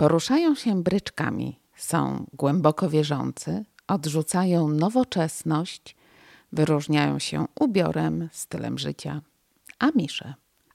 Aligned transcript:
Poruszają 0.00 0.54
się 0.54 0.82
bryczkami, 0.82 1.60
są 1.76 2.26
głęboko 2.32 2.90
wierzący, 2.90 3.64
odrzucają 3.88 4.68
nowoczesność, 4.68 5.96
wyróżniają 6.52 7.18
się 7.18 7.46
ubiorem, 7.60 8.28
stylem 8.32 8.78
życia. 8.78 9.20
Amisze. 9.78 10.34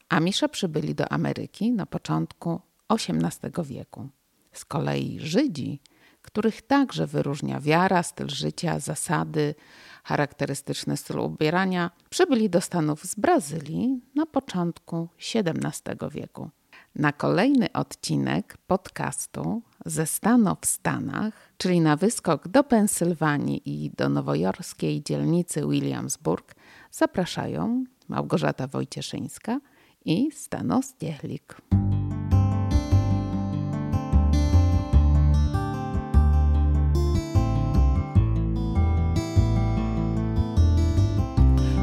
Amisze 0.09 0.49
przybyli 0.49 0.95
do 0.95 1.11
Ameryki 1.11 1.71
na 1.71 1.85
początku 1.85 2.61
XVIII 2.89 3.63
wieku. 3.63 4.09
Z 4.53 4.65
kolei 4.65 5.19
Żydzi, 5.19 5.81
których 6.21 6.61
także 6.61 7.07
wyróżnia 7.07 7.59
wiara, 7.59 8.03
styl 8.03 8.29
życia, 8.29 8.79
zasady, 8.79 9.55
charakterystyczny 10.03 10.97
styl 10.97 11.19
ubierania, 11.19 11.91
przybyli 12.09 12.49
do 12.49 12.61
Stanów 12.61 13.03
z 13.03 13.15
Brazylii 13.15 14.01
na 14.15 14.25
początku 14.25 15.07
XVII 15.35 16.09
wieku. 16.11 16.49
Na 16.95 17.11
kolejny 17.11 17.73
odcinek 17.73 18.57
podcastu 18.67 19.61
ze 19.85 20.05
Stanów 20.05 20.57
w 20.61 20.65
Stanach, 20.65 21.33
czyli 21.57 21.81
na 21.81 21.95
wyskok 21.95 22.47
do 22.47 22.63
Pensylwanii 22.63 23.61
i 23.65 23.91
do 23.97 24.09
nowojorskiej 24.09 25.03
dzielnicy 25.03 25.67
Williamsburg, 25.67 26.55
zapraszają 26.91 27.83
Małgorzata 28.07 28.67
Wojcieszyńska 28.67 29.59
i 30.05 30.31
Stanos 30.31 30.93
Diechlik. 30.93 31.55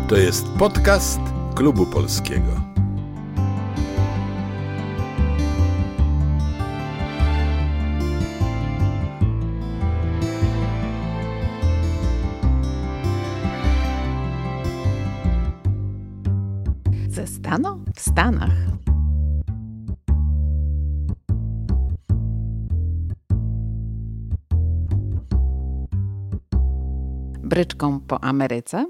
To 0.09 0.17
jest 0.17 0.47
podcast 0.59 1.21
Klubu 1.55 1.87
Polskiego. 1.87 2.72
Stanach. 18.13 18.51
Bryczką 27.43 28.01
po 28.01 28.25
Ameryce 28.25 28.87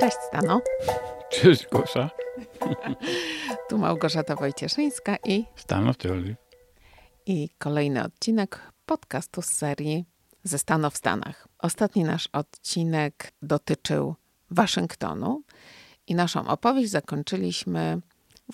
Cześć 0.00 0.16
Stano. 0.16 0.60
Cześć 1.30 1.66
Gosia. 1.72 2.10
Tu 3.68 3.78
Małgorzata 3.78 4.36
Wojcieszyńska 4.36 5.16
i 5.24 5.44
Stanów 5.56 5.96
Teorii. 5.96 6.34
i 7.26 7.48
kolejny 7.58 8.04
odcinek 8.04 8.72
podcastu 8.86 9.42
z 9.42 9.46
serii 9.46 10.04
ze 10.44 10.58
Stanów 10.58 10.94
w 10.94 10.96
Stanach. 10.96 11.48
Ostatni 11.58 12.04
nasz 12.04 12.28
odcinek 12.32 13.32
dotyczył 13.42 14.14
Waszyngtonu 14.50 15.42
i 16.06 16.14
naszą 16.14 16.46
opowieść 16.48 16.90
zakończyliśmy 16.90 18.00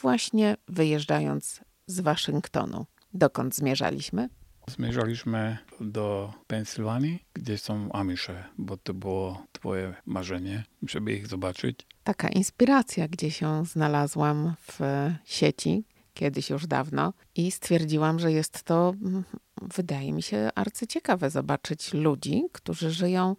właśnie 0.00 0.56
wyjeżdżając 0.68 1.60
z 1.86 2.00
Waszyngtonu. 2.00 2.86
Dokąd 3.14 3.54
zmierzaliśmy? 3.54 4.28
Zmierzaliśmy 4.68 5.58
do 5.80 6.32
Pensylwanii, 6.46 7.22
gdzie 7.34 7.58
są 7.58 7.92
Amisze, 7.92 8.44
bo 8.58 8.76
to 8.76 8.94
było 8.94 9.46
twoje 9.52 9.94
marzenie, 10.06 10.64
żeby 10.82 11.12
ich 11.12 11.26
zobaczyć. 11.26 11.86
Taka 12.04 12.28
inspiracja, 12.28 13.08
gdzie 13.08 13.30
się 13.30 13.64
znalazłam 13.66 14.54
w 14.60 14.80
sieci 15.24 15.84
kiedyś 16.16 16.50
już 16.50 16.66
dawno 16.66 17.12
i 17.34 17.50
stwierdziłam, 17.50 18.18
że 18.18 18.32
jest 18.32 18.62
to, 18.62 18.94
mm, 19.02 19.24
wydaje 19.62 20.12
mi 20.12 20.22
się, 20.22 20.50
arcyciekawe 20.54 21.30
zobaczyć 21.30 21.94
ludzi, 21.94 22.44
którzy 22.52 22.90
żyją 22.90 23.36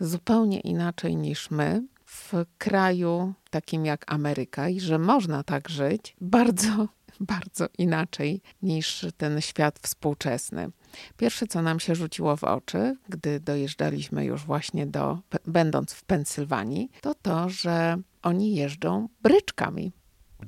zupełnie 0.00 0.60
inaczej 0.60 1.16
niż 1.16 1.50
my 1.50 1.82
w 2.04 2.32
kraju 2.58 3.34
takim 3.50 3.86
jak 3.86 4.12
Ameryka 4.12 4.68
i 4.68 4.80
że 4.80 4.98
można 4.98 5.42
tak 5.42 5.68
żyć 5.68 6.16
bardzo, 6.20 6.88
bardzo 7.34 7.66
inaczej 7.78 8.40
niż 8.62 9.06
ten 9.16 9.40
świat 9.40 9.78
współczesny. 9.82 10.70
Pierwsze, 11.16 11.46
co 11.46 11.62
nam 11.62 11.80
się 11.80 11.94
rzuciło 11.94 12.36
w 12.36 12.44
oczy, 12.44 12.96
gdy 13.08 13.40
dojeżdżaliśmy 13.40 14.24
już 14.24 14.44
właśnie 14.44 14.86
do, 14.86 15.18
będąc 15.46 15.92
w 15.92 16.04
Pensylwanii, 16.04 16.90
to 17.00 17.14
to, 17.14 17.48
że 17.48 17.96
oni 18.22 18.54
jeżdżą 18.54 19.08
bryczkami. 19.22 19.92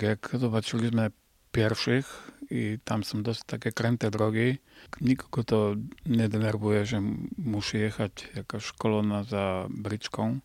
Jak 0.03 0.31
zobaczyliśmy 0.35 1.11
pierwszych 1.53 2.33
i 2.51 2.79
tam 2.85 3.05
są 3.05 3.23
dosyć 3.23 3.45
takie 3.47 3.73
kręte 3.73 4.11
drogi, 4.11 4.59
nikogo 5.01 5.45
to 5.45 5.75
nie 6.07 6.29
denerwuje, 6.29 6.87
że 6.87 7.03
musi 7.39 7.79
jechać 7.79 8.29
jakaś 8.37 8.73
kolona 8.73 9.25
za 9.25 9.67
bryczką, 9.71 10.39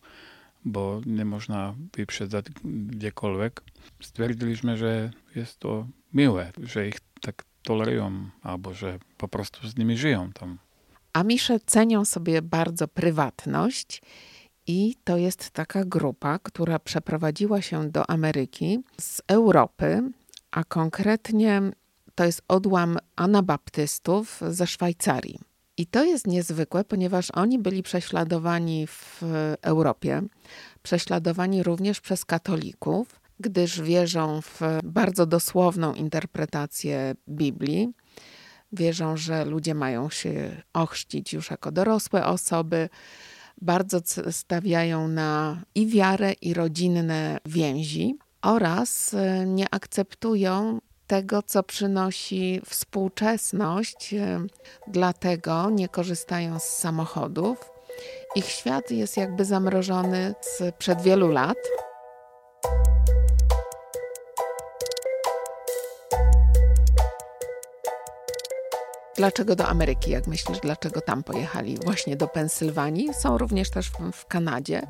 bo 0.64 1.00
nie 1.06 1.24
można 1.24 1.74
wyprzedzać 1.96 2.46
gdziekolwiek. 2.64 3.62
Stwierdziliśmy, 4.00 4.76
że 4.76 5.10
jest 5.34 5.58
to 5.58 5.86
miłe, 6.14 6.52
że 6.62 6.88
ich 6.88 6.96
tak 7.20 7.44
tolerują, 7.62 8.30
albo 8.42 8.74
że 8.74 8.98
po 9.18 9.28
prostu 9.28 9.68
z 9.68 9.76
nimi 9.76 9.96
żyją 9.96 10.32
tam. 10.32 10.58
Amisze 11.12 11.60
cenią 11.66 12.04
sobie 12.04 12.42
bardzo 12.42 12.88
prywatność 12.88 14.02
i 14.66 14.96
to 15.04 15.16
jest 15.16 15.50
taka 15.50 15.84
grupa, 15.84 16.38
która 16.38 16.78
przeprowadziła 16.78 17.62
się 17.62 17.90
do 17.90 18.10
Ameryki 18.10 18.78
z 19.00 19.22
Europy, 19.26 20.02
a 20.56 20.64
konkretnie 20.64 21.62
to 22.14 22.24
jest 22.24 22.42
odłam 22.48 22.98
anabaptystów 23.16 24.40
ze 24.50 24.66
Szwajcarii. 24.66 25.38
I 25.76 25.86
to 25.86 26.04
jest 26.04 26.26
niezwykłe, 26.26 26.84
ponieważ 26.84 27.30
oni 27.30 27.58
byli 27.58 27.82
prześladowani 27.82 28.86
w 28.86 29.22
Europie, 29.62 30.22
prześladowani 30.82 31.62
również 31.62 32.00
przez 32.00 32.24
katolików, 32.24 33.20
gdyż 33.40 33.80
wierzą 33.80 34.40
w 34.40 34.60
bardzo 34.84 35.26
dosłowną 35.26 35.94
interpretację 35.94 37.14
Biblii. 37.28 37.88
Wierzą, 38.72 39.16
że 39.16 39.44
ludzie 39.44 39.74
mają 39.74 40.10
się 40.10 40.62
ochrzcić 40.72 41.32
już 41.32 41.50
jako 41.50 41.72
dorosłe 41.72 42.26
osoby. 42.26 42.88
Bardzo 43.60 44.00
stawiają 44.30 45.08
na 45.08 45.62
i 45.74 45.86
wiarę, 45.86 46.32
i 46.32 46.54
rodzinne 46.54 47.38
więzi 47.46 48.18
oraz 48.46 49.14
e, 49.14 49.46
nie 49.46 49.66
akceptują 49.70 50.80
tego, 51.06 51.42
co 51.42 51.62
przynosi 51.62 52.60
współczesność, 52.66 54.14
e, 54.14 54.40
dlatego 54.88 55.70
nie 55.70 55.88
korzystają 55.88 56.58
z 56.58 56.64
samochodów. 56.64 57.70
Ich 58.34 58.44
świat 58.44 58.90
jest 58.90 59.16
jakby 59.16 59.44
zamrożony 59.44 60.34
sprzed 60.40 61.02
wielu 61.02 61.28
lat. 61.28 61.56
Dlaczego 69.16 69.56
do 69.56 69.66
Ameryki, 69.66 70.10
jak 70.10 70.26
myślisz, 70.26 70.60
dlaczego 70.60 71.00
tam 71.00 71.22
pojechali? 71.22 71.78
Właśnie 71.84 72.16
do 72.16 72.28
Pensylwanii, 72.28 73.14
są 73.14 73.38
również 73.38 73.70
też 73.70 73.90
w, 73.90 74.12
w 74.12 74.26
Kanadzie, 74.26 74.86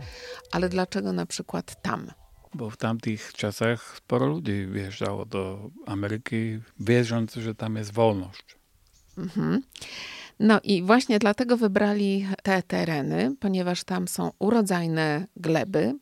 ale 0.52 0.68
dlaczego 0.68 1.12
na 1.12 1.26
przykład 1.26 1.82
tam? 1.82 2.10
Bo 2.56 2.70
w 2.70 2.76
tamtych 2.76 3.32
czasach 3.32 3.96
sporo 3.96 4.26
ludzi 4.26 4.66
wjeżdżało 4.66 5.24
do 5.24 5.70
Ameryki, 5.86 6.58
wierząc, 6.80 7.34
że 7.34 7.54
tam 7.54 7.76
jest 7.76 7.92
wolność. 7.92 8.56
Mhm. 9.18 9.62
No 10.40 10.60
i 10.62 10.82
właśnie 10.82 11.18
dlatego 11.18 11.56
wybrali 11.56 12.26
te 12.42 12.62
tereny, 12.62 13.36
ponieważ 13.40 13.84
tam 13.84 14.08
są 14.08 14.30
urodzajne 14.38 15.26
gleby, 15.36 15.94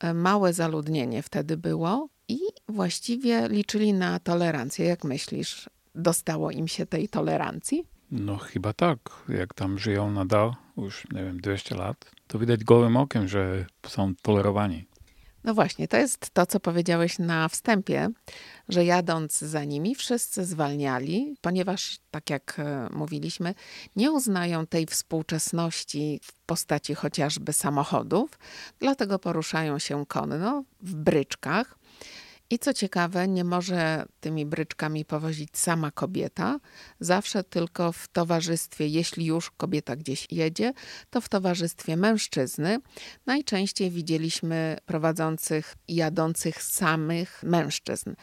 e, 0.00 0.14
małe 0.14 0.52
zaludnienie 0.52 1.22
wtedy 1.22 1.56
było 1.56 2.08
i 2.28 2.38
właściwie 2.68 3.48
liczyli 3.48 3.92
na 3.92 4.18
tolerancję. 4.18 4.86
Jak 4.86 5.04
myślisz, 5.04 5.70
dostało 5.94 6.50
im 6.50 6.68
się 6.68 6.86
tej 6.86 7.08
tolerancji? 7.08 7.84
No 8.10 8.36
chyba 8.36 8.72
tak. 8.72 8.98
Jak 9.28 9.54
tam 9.54 9.78
żyją 9.78 10.10
nadal, 10.10 10.54
już 10.76 11.06
nie 11.12 11.24
wiem, 11.24 11.40
200 11.40 11.74
lat, 11.74 12.10
to 12.26 12.38
widać 12.38 12.64
gołym 12.64 12.96
okiem, 12.96 13.28
że 13.28 13.66
są 13.86 14.14
tolerowani. 14.22 14.84
No 15.44 15.54
właśnie, 15.54 15.88
to 15.88 15.96
jest 15.96 16.30
to, 16.30 16.46
co 16.46 16.60
powiedziałeś 16.60 17.18
na 17.18 17.48
wstępie, 17.48 18.08
że 18.68 18.84
jadąc 18.84 19.38
za 19.38 19.64
nimi 19.64 19.94
wszyscy 19.94 20.44
zwalniali, 20.44 21.36
ponieważ, 21.40 21.98
tak 22.10 22.30
jak 22.30 22.58
e, 22.58 22.88
mówiliśmy, 22.92 23.54
nie 23.96 24.12
uznają 24.12 24.66
tej 24.66 24.86
współczesności 24.86 26.20
w 26.22 26.32
postaci 26.32 26.94
chociażby 26.94 27.52
samochodów, 27.52 28.30
dlatego 28.78 29.18
poruszają 29.18 29.78
się 29.78 30.06
konno 30.06 30.64
w 30.80 30.94
bryczkach 30.94 31.78
I 32.50 32.58
co 32.58 32.74
ciekawe, 32.74 33.28
nie 33.28 33.44
może 33.44 34.06
tymi 34.20 34.46
bryczkami 34.46 35.04
powozić 35.04 35.58
sama 35.58 35.90
kobieta, 35.90 36.60
zawsze 37.00 37.44
tylko 37.44 37.92
w 37.92 38.08
towarzystwie, 38.08 38.86
jeśli 38.86 39.26
już 39.26 39.50
kobieta 39.50 39.96
gdzieś 39.96 40.26
jedzie, 40.30 40.72
to 41.10 41.20
w 41.20 41.28
towarzystwie 41.28 41.96
mężczyzny. 41.96 42.78
Najczęściej 43.26 43.90
widzieliśmy 43.90 44.76
prowadzących 44.86 45.74
i 45.88 45.94
jadących 45.94 46.62
samych 46.62 47.42
mężczyzn. 47.42 48.14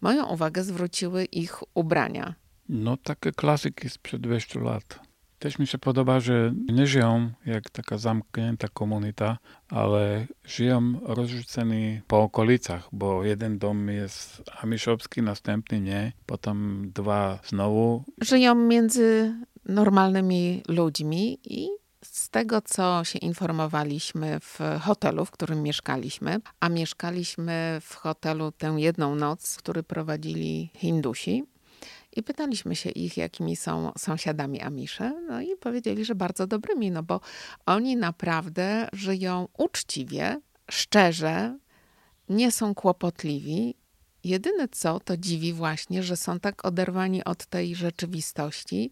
Moją 0.00 0.26
uwagę 0.26 0.64
zwróciły 0.64 1.24
ich 1.24 1.62
ubrania. 1.74 2.34
No 2.68 2.96
takie 2.96 3.32
klasyki 3.32 3.88
sprzed 3.88 4.20
200 4.20 4.60
lat. 4.60 5.00
Też 5.42 5.58
mi 5.58 5.66
się 5.66 5.78
podoba, 5.78 6.20
że 6.20 6.54
nie 6.72 6.86
żyją 6.86 7.30
jak 7.46 7.70
taka 7.70 7.98
zamknięta 7.98 8.68
komunita, 8.68 9.38
ale 9.68 10.26
żyją 10.44 11.00
rozrzuceni 11.02 12.00
po 12.06 12.22
okolicach, 12.22 12.88
bo 12.92 13.24
jeden 13.24 13.58
dom 13.58 13.88
jest 13.88 14.42
amiszowski, 14.60 15.22
następny 15.22 15.80
nie, 15.80 16.12
potem 16.26 16.90
dwa 16.94 17.38
znowu. 17.44 18.04
Żyją 18.20 18.54
między 18.54 19.34
normalnymi 19.64 20.62
ludźmi 20.68 21.38
i 21.44 21.68
z 22.04 22.30
tego, 22.30 22.60
co 22.60 23.04
się 23.04 23.18
informowaliśmy 23.18 24.40
w 24.40 24.58
hotelu, 24.80 25.24
w 25.24 25.30
którym 25.30 25.62
mieszkaliśmy, 25.62 26.40
a 26.60 26.68
mieszkaliśmy 26.68 27.78
w 27.80 27.94
hotelu 27.94 28.52
tę 28.52 28.74
jedną 28.76 29.14
noc, 29.14 29.56
który 29.56 29.82
prowadzili 29.82 30.70
Hindusi, 30.74 31.44
i 32.16 32.22
pytaliśmy 32.22 32.76
się 32.76 32.90
ich, 32.90 33.16
jakimi 33.16 33.56
są 33.56 33.92
sąsiadami 33.98 34.60
Amisze. 34.60 35.12
No 35.28 35.40
i 35.40 35.56
powiedzieli, 35.56 36.04
że 36.04 36.14
bardzo 36.14 36.46
dobrymi, 36.46 36.90
no 36.90 37.02
bo 37.02 37.20
oni 37.66 37.96
naprawdę 37.96 38.88
żyją 38.92 39.48
uczciwie, 39.58 40.40
szczerze, 40.70 41.58
nie 42.28 42.52
są 42.52 42.74
kłopotliwi. 42.74 43.74
Jedyne 44.24 44.68
co, 44.68 45.00
to 45.00 45.16
dziwi 45.16 45.52
właśnie, 45.52 46.02
że 46.02 46.16
są 46.16 46.40
tak 46.40 46.64
oderwani 46.64 47.24
od 47.24 47.46
tej 47.46 47.74
rzeczywistości, 47.74 48.90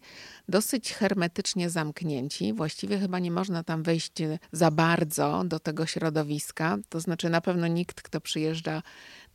dosyć 0.49 0.93
hermetycznie 0.93 1.69
zamknięci. 1.69 2.53
Właściwie 2.53 2.99
chyba 2.99 3.19
nie 3.19 3.31
można 3.31 3.63
tam 3.63 3.83
wejść 3.83 4.11
za 4.51 4.71
bardzo 4.71 5.43
do 5.45 5.59
tego 5.59 5.85
środowiska. 5.85 6.77
To 6.89 6.99
znaczy, 6.99 7.29
na 7.29 7.41
pewno 7.41 7.67
nikt, 7.67 8.01
kto 8.01 8.21
przyjeżdża 8.21 8.81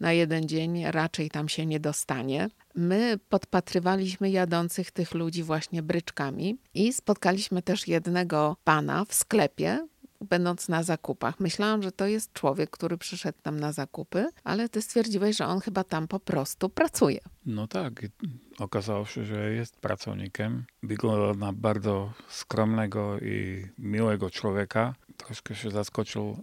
na 0.01 0.13
jeden 0.13 0.49
dzień, 0.49 0.85
raczej 0.87 1.31
tam 1.31 1.49
się 1.49 1.67
nie 1.67 1.81
dostanie. 1.81 2.49
My 2.75 3.19
podpatrywaliśmy 3.29 4.31
jadących 4.31 4.91
tych 4.91 5.15
ludzi 5.15 5.43
właśnie 5.43 5.83
bryczkami 5.83 6.59
i 6.75 6.93
spotkaliśmy 6.93 7.63
też 7.63 7.89
jednego 7.89 8.57
pana 8.65 9.05
w 9.05 9.15
sklepie, 9.15 9.87
będąc 10.21 10.69
na 10.69 10.83
zakupach. 10.83 11.41
Myślałam, 11.41 11.83
że 11.83 11.93
to 11.93 12.07
jest 12.07 12.33
człowiek, 12.33 12.71
który 12.71 12.99
przyszedł 12.99 13.39
tam 13.43 13.61
na 13.61 13.73
zakupy, 13.73 14.27
ale 14.45 14.69
ty 14.69 14.83
stwierdziłeś, 14.83 15.37
że 15.37 15.47
on 15.47 15.61
chyba 15.61 15.85
tam 15.85 16.09
po 16.09 16.21
prostu 16.21 16.69
pracuje. 16.69 17.21
No 17.47 17.67
tak, 17.67 17.93
okazało 18.59 19.05
się, 19.05 19.25
że 19.25 19.53
jest 19.53 19.77
pracownikiem. 19.77 20.65
Wyglądał 20.83 21.35
na 21.35 21.53
bardzo 21.53 22.13
skromnego 22.29 23.19
i 23.19 23.67
miłego 23.79 24.31
człowieka. 24.31 24.95
Troszkę 25.17 25.55
się 25.55 25.71
zaskoczył, 25.71 26.39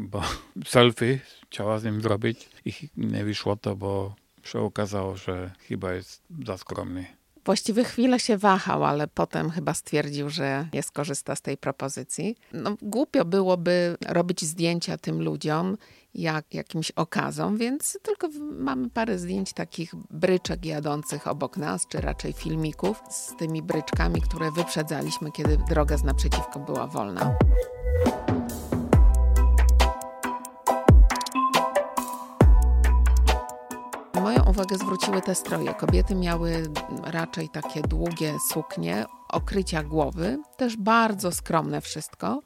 bo 0.00 0.22
selfie 0.66 1.20
chciała 1.50 1.78
z 1.78 1.84
nim 1.84 2.00
zrobić 2.00 2.48
i 2.64 2.72
nie 2.96 3.24
wyszło 3.24 3.56
to, 3.56 3.76
bo 3.76 4.14
się 4.42 4.60
okazało, 4.60 5.16
że 5.16 5.50
chyba 5.68 5.92
jest 5.92 6.22
za 6.44 6.58
skromny. 6.58 7.06
Właściwie 7.44 7.84
chwilę 7.84 8.20
się 8.20 8.38
wahał, 8.38 8.84
ale 8.84 9.08
potem 9.08 9.50
chyba 9.50 9.74
stwierdził, 9.74 10.30
że 10.30 10.68
nie 10.72 10.82
skorzysta 10.82 11.36
z 11.36 11.42
tej 11.42 11.56
propozycji. 11.56 12.36
No, 12.52 12.76
głupio 12.82 13.24
byłoby 13.24 13.96
robić 14.08 14.44
zdjęcia 14.44 14.98
tym 14.98 15.22
ludziom 15.22 15.76
jak 16.14 16.54
jakimś 16.54 16.90
okazom, 16.90 17.56
więc 17.56 17.98
tylko 18.02 18.28
mamy 18.40 18.90
parę 18.90 19.18
zdjęć 19.18 19.52
takich 19.52 19.94
bryczek 20.10 20.64
jadących 20.64 21.26
obok 21.26 21.56
nas, 21.56 21.86
czy 21.86 22.00
raczej 22.00 22.32
filmików 22.32 23.02
z 23.10 23.36
tymi 23.36 23.62
bryczkami, 23.62 24.20
które 24.22 24.50
wyprzedzaliśmy, 24.52 25.32
kiedy 25.32 25.58
droga 25.68 25.96
z 25.96 26.04
naprzeciwko 26.04 26.58
była 26.60 26.86
wolna. 26.86 27.38
uwagę 34.58 34.78
zwróciły 34.78 35.22
te 35.22 35.34
stroje. 35.34 35.74
Kobiety 35.74 36.14
miały 36.14 36.62
raczej 37.04 37.48
takie 37.48 37.82
długie 37.82 38.34
suknie, 38.48 39.06
okrycia 39.28 39.82
głowy, 39.82 40.38
też 40.56 40.76
bardzo 40.76 41.32
skromne 41.32 41.80
wszystko. 41.80 42.42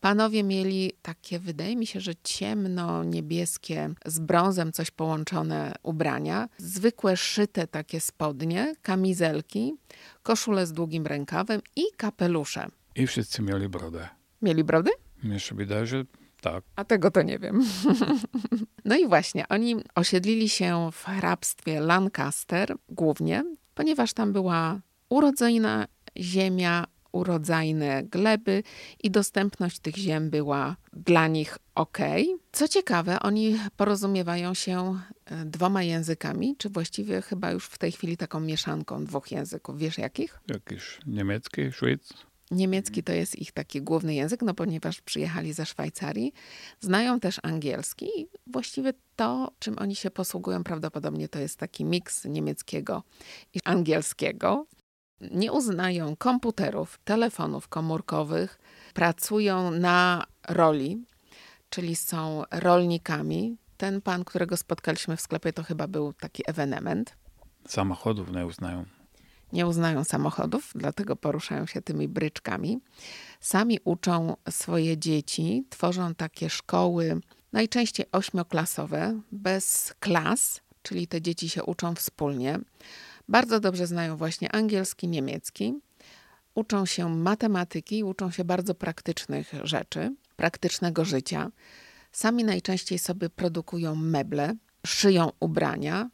Panowie 0.00 0.44
mieli 0.44 0.92
takie, 1.02 1.38
wydaje 1.38 1.76
mi 1.76 1.86
się, 1.86 2.00
że 2.00 2.12
ciemno-niebieskie, 2.14 3.94
z 4.06 4.18
brązem 4.18 4.72
coś 4.72 4.90
połączone 4.90 5.74
ubrania, 5.82 6.48
zwykłe 6.58 7.16
szyte 7.16 7.66
takie 7.66 8.00
spodnie, 8.00 8.74
kamizelki, 8.82 9.74
koszule 10.22 10.66
z 10.66 10.72
długim 10.72 11.06
rękawem 11.06 11.60
i 11.76 11.82
kapelusze. 11.96 12.66
I 12.94 13.06
wszyscy 13.06 13.42
mieli 13.42 13.68
brodę. 13.68 14.08
Mieli 14.42 14.64
brody? 14.64 14.90
Mnie 15.22 15.40
się 15.40 15.54
wydaje, 15.54 15.86
że 15.86 16.04
tak. 16.40 16.64
A 16.76 16.84
tego 16.84 17.10
to 17.10 17.22
nie 17.22 17.38
wiem. 17.38 17.64
no 18.84 18.96
i 18.96 19.08
właśnie, 19.08 19.48
oni 19.48 19.76
osiedlili 19.94 20.48
się 20.48 20.90
w 20.92 21.04
hrabstwie 21.04 21.80
Lancaster 21.80 22.76
głównie, 22.88 23.44
ponieważ 23.74 24.12
tam 24.12 24.32
była 24.32 24.80
urodzajna 25.08 25.86
ziemia, 26.16 26.84
urodzajne 27.12 28.02
gleby 28.02 28.62
i 29.02 29.10
dostępność 29.10 29.78
tych 29.78 29.96
ziem 29.96 30.30
była 30.30 30.76
dla 30.92 31.26
nich 31.26 31.58
ok. 31.74 31.98
Co 32.52 32.68
ciekawe, 32.68 33.20
oni 33.20 33.58
porozumiewają 33.76 34.54
się 34.54 35.00
e, 35.24 35.44
dwoma 35.44 35.82
językami, 35.82 36.56
czy 36.58 36.68
właściwie 36.68 37.22
chyba 37.22 37.50
już 37.50 37.66
w 37.66 37.78
tej 37.78 37.92
chwili 37.92 38.16
taką 38.16 38.40
mieszanką 38.40 39.04
dwóch 39.04 39.32
języków. 39.32 39.78
Wiesz 39.78 39.98
jakich? 39.98 40.40
Jakiś 40.48 40.98
niemiecki, 41.06 41.72
szwedzki. 41.72 42.28
Niemiecki 42.50 43.02
to 43.02 43.12
jest 43.12 43.38
ich 43.38 43.52
taki 43.52 43.82
główny 43.82 44.14
język, 44.14 44.42
no 44.42 44.54
ponieważ 44.54 45.00
przyjechali 45.00 45.52
ze 45.52 45.66
Szwajcarii. 45.66 46.32
Znają 46.80 47.20
też 47.20 47.40
angielski 47.42 48.20
i 48.20 48.28
właściwie 48.46 48.92
to, 49.16 49.52
czym 49.58 49.78
oni 49.78 49.96
się 49.96 50.10
posługują, 50.10 50.64
prawdopodobnie 50.64 51.28
to 51.28 51.38
jest 51.38 51.58
taki 51.58 51.84
miks 51.84 52.24
niemieckiego 52.24 53.02
i 53.54 53.60
angielskiego. 53.64 54.66
Nie 55.20 55.52
uznają 55.52 56.16
komputerów, 56.16 56.98
telefonów 57.04 57.68
komórkowych, 57.68 58.58
pracują 58.94 59.70
na 59.70 60.26
roli, 60.48 61.04
czyli 61.70 61.96
są 61.96 62.42
rolnikami. 62.50 63.56
Ten 63.76 64.00
pan, 64.00 64.24
którego 64.24 64.56
spotkaliśmy 64.56 65.16
w 65.16 65.20
sklepie, 65.20 65.52
to 65.52 65.62
chyba 65.62 65.86
był 65.86 66.12
taki 66.12 66.42
ewenement. 66.46 67.14
Samochodów 67.66 68.32
nie 68.32 68.46
uznają 68.46 68.84
nie 69.52 69.66
uznają 69.66 70.04
samochodów, 70.04 70.72
dlatego 70.74 71.16
poruszają 71.16 71.66
się 71.66 71.82
tymi 71.82 72.08
bryczkami. 72.08 72.80
Sami 73.40 73.78
uczą 73.84 74.36
swoje 74.50 74.98
dzieci, 74.98 75.64
tworzą 75.70 76.14
takie 76.14 76.50
szkoły, 76.50 77.20
najczęściej 77.52 78.06
ośmioklasowe, 78.12 79.20
bez 79.32 79.94
klas, 80.00 80.60
czyli 80.82 81.06
te 81.06 81.22
dzieci 81.22 81.48
się 81.48 81.64
uczą 81.64 81.94
wspólnie. 81.94 82.58
Bardzo 83.28 83.60
dobrze 83.60 83.86
znają 83.86 84.16
właśnie 84.16 84.52
angielski, 84.52 85.08
niemiecki. 85.08 85.74
Uczą 86.54 86.86
się 86.86 87.08
matematyki, 87.08 88.04
uczą 88.04 88.30
się 88.30 88.44
bardzo 88.44 88.74
praktycznych 88.74 89.52
rzeczy, 89.62 90.14
praktycznego 90.36 91.04
życia. 91.04 91.50
Sami 92.12 92.44
najczęściej 92.44 92.98
sobie 92.98 93.30
produkują 93.30 93.94
meble, 93.94 94.54
szyją 94.86 95.30
ubrania, 95.40 96.10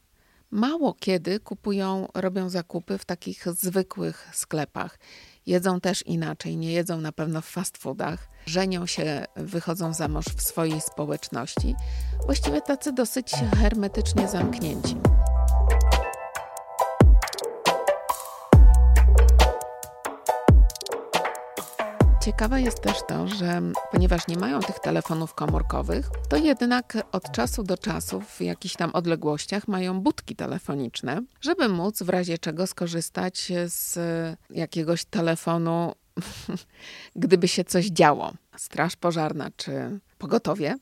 mało 0.51 0.93
kiedy 0.93 1.39
kupują, 1.39 2.07
robią 2.13 2.49
zakupy 2.49 2.97
w 2.97 3.05
takich 3.05 3.45
zwykłych 3.47 4.29
sklepach. 4.33 4.99
Jedzą 5.45 5.81
też 5.81 6.05
inaczej, 6.05 6.57
nie 6.57 6.71
jedzą 6.71 7.01
na 7.01 7.11
pewno 7.11 7.41
w 7.41 7.45
fast 7.45 7.77
foodach, 7.77 8.27
żenią 8.45 8.85
się, 8.85 9.25
wychodzą 9.35 9.93
za 9.93 10.07
mąż 10.07 10.25
w 10.25 10.41
swojej 10.41 10.81
społeczności. 10.81 11.75
Właściwie 12.25 12.61
tacy 12.61 12.93
dosyć 12.93 13.31
hermetycznie 13.61 14.27
zamknięci. 14.27 14.95
Ciekawe 22.25 22.61
jest 22.61 22.81
też 22.81 22.97
to, 23.07 23.27
że 23.27 23.61
ponieważ 23.91 24.27
nie 24.27 24.37
mają 24.37 24.59
tych 24.59 24.79
telefonów 24.79 25.33
komórkowych, 25.33 26.09
to 26.29 26.37
jednak 26.37 26.97
od 27.11 27.31
czasu 27.31 27.63
do 27.63 27.77
czasu 27.77 28.21
w 28.21 28.41
jakichś 28.41 28.75
tam 28.75 28.91
odległościach 28.93 29.67
mają 29.67 30.01
budki 30.01 30.35
telefoniczne, 30.35 31.21
żeby 31.41 31.69
móc 31.69 32.03
w 32.03 32.09
razie 32.09 32.37
czego 32.37 32.67
skorzystać 32.67 33.51
z 33.65 33.97
jakiegoś 34.49 35.05
telefonu, 35.05 35.95
gdyby 37.15 37.47
się 37.47 37.63
coś 37.63 37.85
działo. 37.85 38.33
Straż 38.57 38.95
pożarna 38.95 39.49
czy 39.57 39.99
pogotowie. 40.17 40.75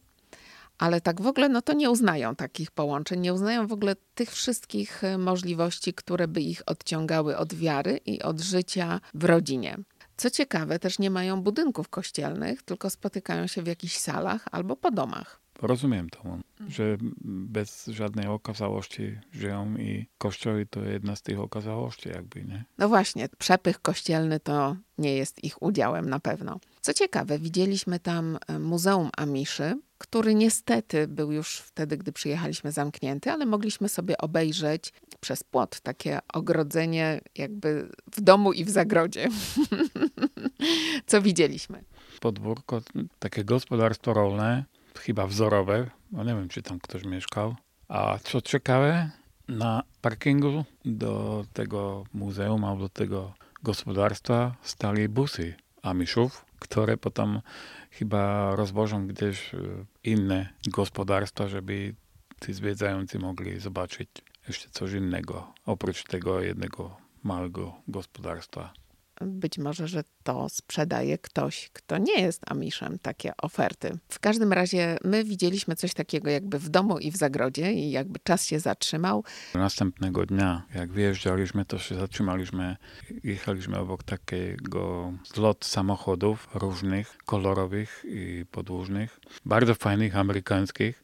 Ale 0.78 1.02
tak 1.02 1.22
w 1.22 1.28
ogóle, 1.28 1.50
no 1.50 1.62
to 1.62 1.74
nie 1.74 1.92
uznają 1.92 2.36
takich 2.36 2.72
połączeń, 2.72 3.20
nie 3.20 3.34
uznają 3.34 3.68
w 3.68 3.74
ogóle 3.74 3.96
tych 4.16 4.32
wszystkich 4.32 5.02
możliwości, 5.18 5.94
które 5.94 6.28
by 6.28 6.42
ich 6.42 6.62
odciągały 6.66 7.38
od 7.38 7.54
wiary 7.54 8.00
i 8.06 8.22
od 8.22 8.42
życia 8.42 9.02
w 9.14 9.24
rodzinie. 9.24 9.78
Co 10.18 10.30
ciekawe, 10.30 10.80
też 10.80 11.00
nie 11.00 11.10
mają 11.10 11.42
budynków 11.42 11.90
kościelnych, 11.90 12.64
tylko 12.64 12.90
spotykają 12.90 13.48
się 13.48 13.62
w 13.62 13.68
jakichś 13.68 13.98
salach 13.98 14.46
albo 14.52 14.76
po 14.76 14.92
domach. 14.92 15.44
Rozumiem 15.62 16.10
to. 16.10 16.38
że 16.68 16.98
bez 17.24 17.86
żadnej 17.88 18.28
okazałości 18.28 19.20
żyją 19.32 19.78
i 19.78 20.08
kościoły 20.18 20.66
to 20.66 20.84
jedna 20.84 21.16
z 21.16 21.22
tych 21.22 21.40
okazałości 21.40 22.10
jakby, 22.10 22.44
nie? 22.44 22.66
No 22.78 22.90
właśnie, 22.90 23.30
przepych 23.38 23.82
kościelny 23.82 24.40
to 24.40 24.76
nie 24.98 25.16
jest 25.16 25.44
ich 25.44 25.62
udziałem 25.62 26.10
na 26.10 26.20
pewno. 26.20 26.60
Co 26.82 26.94
ciekawe, 26.94 27.40
widzieliśmy 27.40 28.00
tam 28.00 28.38
e, 28.48 28.60
Muzeum 28.60 29.10
Amiszy, 29.18 29.80
który 29.98 30.36
niestety 30.36 31.08
był 31.08 31.32
już 31.32 31.58
wtedy, 31.58 31.98
gdy 31.98 32.12
przyjechaliśmy 32.12 32.72
zamknięty, 32.72 33.32
ale 33.32 33.46
mogliśmy 33.46 33.90
sobie 33.90 34.18
obejrzeć 34.18 34.94
przez 35.24 35.44
płot 35.44 35.80
takie 35.80 36.20
ogrodzenie 36.34 37.22
jakby 37.36 37.90
w 38.12 38.22
domu 38.22 38.54
i 38.54 38.66
w 38.66 38.70
zagrodzie. 38.70 39.30
Co 41.08 41.22
widzieliśmy? 41.22 41.84
Podwórko, 42.20 42.82
takie 43.20 43.44
gospodarstwo 43.44 44.14
rolne, 44.14 44.64
chyba 45.00 45.28
wzorowe, 45.28 45.90
no 46.12 46.24
nie 46.24 46.36
wiem, 46.36 46.50
czy 46.50 46.62
tam 46.62 46.80
ktoś 46.80 47.06
mieszkał. 47.06 47.56
A 47.88 48.20
co 48.24 48.42
ciekawe, 48.42 49.10
na 49.48 49.84
parkingu 50.02 50.66
do 50.86 51.46
tego 51.54 52.04
muzeum 52.14 52.66
albo 52.66 52.82
do 52.82 52.90
tego 52.90 53.34
gospodarstwa 53.64 54.56
stali 54.62 55.10
busy 55.10 55.56
Amiszów, 55.82 56.46
które 56.60 56.98
potem 56.98 57.42
chyba 57.92 58.56
rozwożą 58.56 59.08
gdzieś 59.08 59.54
e, 59.54 59.58
inne 60.04 60.50
gospodarstwa, 60.68 61.48
żeby 61.48 61.96
ci 62.46 62.54
zwiedzający 62.54 63.20
mogli 63.20 63.60
zobaczyć 63.60 64.10
jeszcze 64.48 64.70
coś 64.70 64.94
innego, 64.94 65.54
oprócz 65.66 66.04
tego 66.04 66.42
jednego 66.42 66.98
małego 67.24 67.74
gospodarstwa 67.88 68.74
być 69.22 69.58
może, 69.58 69.88
że 69.88 70.04
to 70.24 70.50
sprzedaje 70.50 71.18
ktoś, 71.18 71.70
kto 71.74 71.98
nie 71.98 72.22
jest 72.22 72.42
Amiszem, 72.48 73.00
takie 73.00 73.38
oferty. 73.38 73.98
W 74.10 74.20
każdym 74.20 74.54
razie 74.54 74.98
my 75.04 75.24
widzieliśmy 75.24 75.76
coś 75.76 75.94
takiego 75.94 76.30
jakby 76.30 76.60
w 76.60 76.70
domu 76.70 77.00
i 77.00 77.12
w 77.12 77.16
zagrodzie 77.16 77.74
i 77.74 77.92
jakby 77.92 78.20
czas 78.20 78.46
się 78.46 78.60
zatrzymał. 78.60 79.24
Następnego 79.56 80.26
dnia, 80.26 80.66
jak 80.76 80.92
wyjeżdżaliśmy, 80.92 81.66
to 81.66 81.80
się 81.80 81.96
zatrzymaliśmy, 81.96 82.78
jechaliśmy 83.24 83.80
obok 83.80 84.04
takiego 84.04 85.14
zlot 85.34 85.66
samochodów 85.66 86.48
różnych, 86.54 87.18
kolorowych 87.26 88.06
i 88.08 88.46
podłużnych, 88.52 89.20
bardzo 89.46 89.76
fajnych, 89.76 90.18
amerykańskich. 90.18 91.04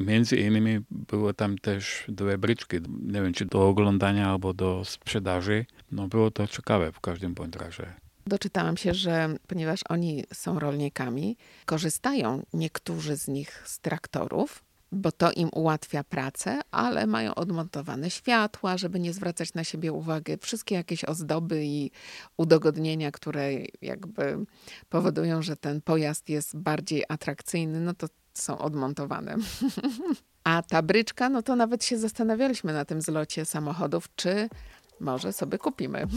Między 0.00 0.36
innymi 0.36 0.80
było 0.90 1.34
tam 1.34 1.58
też 1.58 2.04
dwie 2.08 2.38
bryczki, 2.38 2.76
nie 3.02 3.22
wiem 3.22 3.32
czy 3.32 3.44
do 3.44 3.68
oglądania 3.68 4.30
albo 4.30 4.54
do 4.54 4.84
sprzedaży. 4.84 5.66
No 5.92 6.08
było 6.08 6.30
to 6.30 6.46
ciekawe 6.46 6.92
w 6.92 7.00
każdym 7.00 7.34
bądź 7.34 7.56
razie. 7.56 7.92
Doczytałam 8.26 8.76
się, 8.76 8.94
że 8.94 9.36
ponieważ 9.46 9.80
oni 9.88 10.24
są 10.34 10.58
rolnikami, 10.58 11.36
korzystają 11.66 12.42
niektórzy 12.54 13.16
z 13.16 13.28
nich 13.28 13.62
z 13.66 13.80
traktorów, 13.80 14.64
bo 14.92 15.12
to 15.12 15.32
im 15.32 15.48
ułatwia 15.52 16.04
pracę, 16.04 16.60
ale 16.70 17.06
mają 17.06 17.34
odmontowane 17.34 18.10
światła, 18.10 18.78
żeby 18.78 19.00
nie 19.00 19.12
zwracać 19.12 19.54
na 19.54 19.64
siebie 19.64 19.92
uwagi. 19.92 20.32
Wszystkie 20.40 20.74
jakieś 20.74 21.04
ozdoby 21.04 21.64
i 21.64 21.90
udogodnienia, 22.36 23.10
które 23.10 23.50
jakby 23.82 24.36
powodują, 24.88 25.42
że 25.42 25.56
ten 25.56 25.80
pojazd 25.80 26.28
jest 26.28 26.56
bardziej 26.56 27.04
atrakcyjny, 27.08 27.80
no 27.80 27.94
to 27.94 28.06
są 28.34 28.58
odmontowane. 28.58 29.36
A 30.44 30.62
ta 30.62 30.82
bryczka, 30.82 31.28
no 31.28 31.42
to 31.42 31.56
nawet 31.56 31.84
się 31.84 31.98
zastanawialiśmy 31.98 32.72
na 32.72 32.84
tym 32.84 33.02
zlocie 33.02 33.44
samochodów, 33.44 34.08
czy 34.16 34.48
może 35.00 35.32
sobie 35.32 35.58
kupimy. 35.58 36.06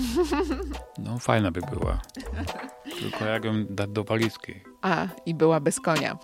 No 0.97 1.19
fajna 1.19 1.51
by 1.51 1.61
była. 1.61 2.01
Tylko 2.99 3.25
jak 3.25 3.45
ją 3.45 3.65
dać 3.69 3.89
do 3.89 4.03
walizki. 4.03 4.53
A, 4.81 5.07
i 5.25 5.35
była 5.35 5.59
bez 5.59 5.79
konia. 5.79 6.17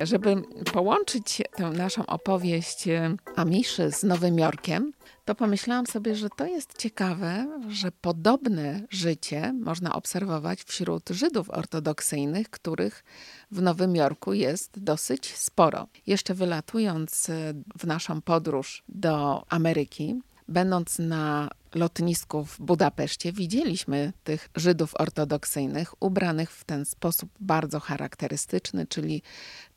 Żeby 0.00 0.42
połączyć 0.72 1.42
tę 1.56 1.70
naszą 1.70 2.06
opowieść 2.06 2.88
e, 2.88 3.16
Amiszy 3.36 3.92
z 3.92 4.02
Nowym 4.02 4.38
Jorkiem, 4.38 4.92
to 5.24 5.34
pomyślałam 5.34 5.86
sobie, 5.86 6.14
że 6.14 6.28
to 6.36 6.46
jest 6.46 6.78
ciekawe, 6.78 7.60
że 7.68 7.92
podobne 7.92 8.80
życie 8.90 9.52
można 9.60 9.92
obserwować 9.94 10.62
wśród 10.62 11.08
Żydów 11.10 11.50
ortodoksyjnych, 11.50 12.50
których 12.50 13.04
w 13.50 13.62
Nowym 13.62 13.96
Jorku 13.96 14.32
jest 14.32 14.84
dosyć 14.84 15.36
sporo. 15.36 15.86
Jeszcze 16.06 16.34
wylatując 16.34 17.30
e, 17.30 17.54
w 17.78 17.86
naszą 17.86 18.22
podróż 18.22 18.84
do 18.88 19.44
Ameryki, 19.48 20.20
będąc 20.48 20.98
na 20.98 21.48
lotnisku 21.74 22.44
w 22.44 22.60
Budapeszcie, 22.60 23.32
widzieliśmy 23.32 24.12
tych 24.24 24.48
Żydów 24.54 24.94
ortodoksyjnych 24.98 26.02
ubranych 26.02 26.50
w 26.50 26.64
ten 26.64 26.84
sposób 26.84 27.30
bardzo 27.40 27.80
charakterystyczny, 27.80 28.86
czyli 28.86 29.22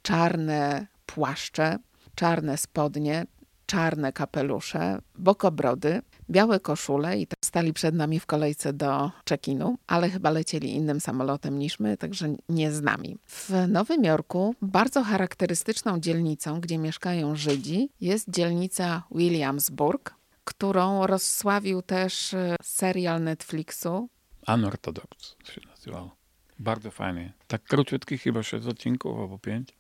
czarne 0.02 0.88
płaszcze, 1.06 1.78
czarne 2.16 2.58
spodnie, 2.58 3.26
czarne 3.66 4.14
kapelusze, 4.14 5.00
bokobrody, 5.16 6.02
białe 6.30 6.60
koszule 6.60 7.20
i 7.20 7.28
stali 7.46 7.74
przed 7.74 7.96
nami 7.96 8.20
w 8.20 8.26
kolejce 8.26 8.74
do 8.74 9.12
check-inu, 9.30 9.76
ale 9.88 10.10
chyba 10.10 10.30
lecieli 10.30 10.76
innym 10.76 11.00
samolotem 11.00 11.60
niż 11.60 11.80
my, 11.80 11.98
także 11.98 12.36
nie 12.50 12.72
z 12.72 12.82
nami. 12.82 13.18
W 13.28 13.52
Nowym 13.68 14.04
Jorku 14.04 14.56
bardzo 14.62 15.04
charakterystyczną 15.04 16.00
dzielnicą, 16.00 16.62
gdzie 16.62 16.78
mieszkają 16.78 17.36
Żydzi, 17.36 17.90
jest 18.02 18.30
dzielnica 18.30 19.04
Williamsburg, 19.12 20.19
którą 20.50 21.08
rozsławił 21.08 21.82
też 21.82 22.34
e, 22.34 22.56
serial 22.64 23.24
Netflixu. 23.24 24.10
Unorthodox 24.48 25.36
się 25.44 25.62
nazywał. 25.70 26.12
Bardzo 26.60 26.92
fajny. 26.92 27.34
Tak 27.48 27.64
króciutki, 27.64 28.18
chyba 28.18 28.44
6 28.44 28.68
odcinków 28.68 29.20
albo 29.20 29.40
5 29.40 29.76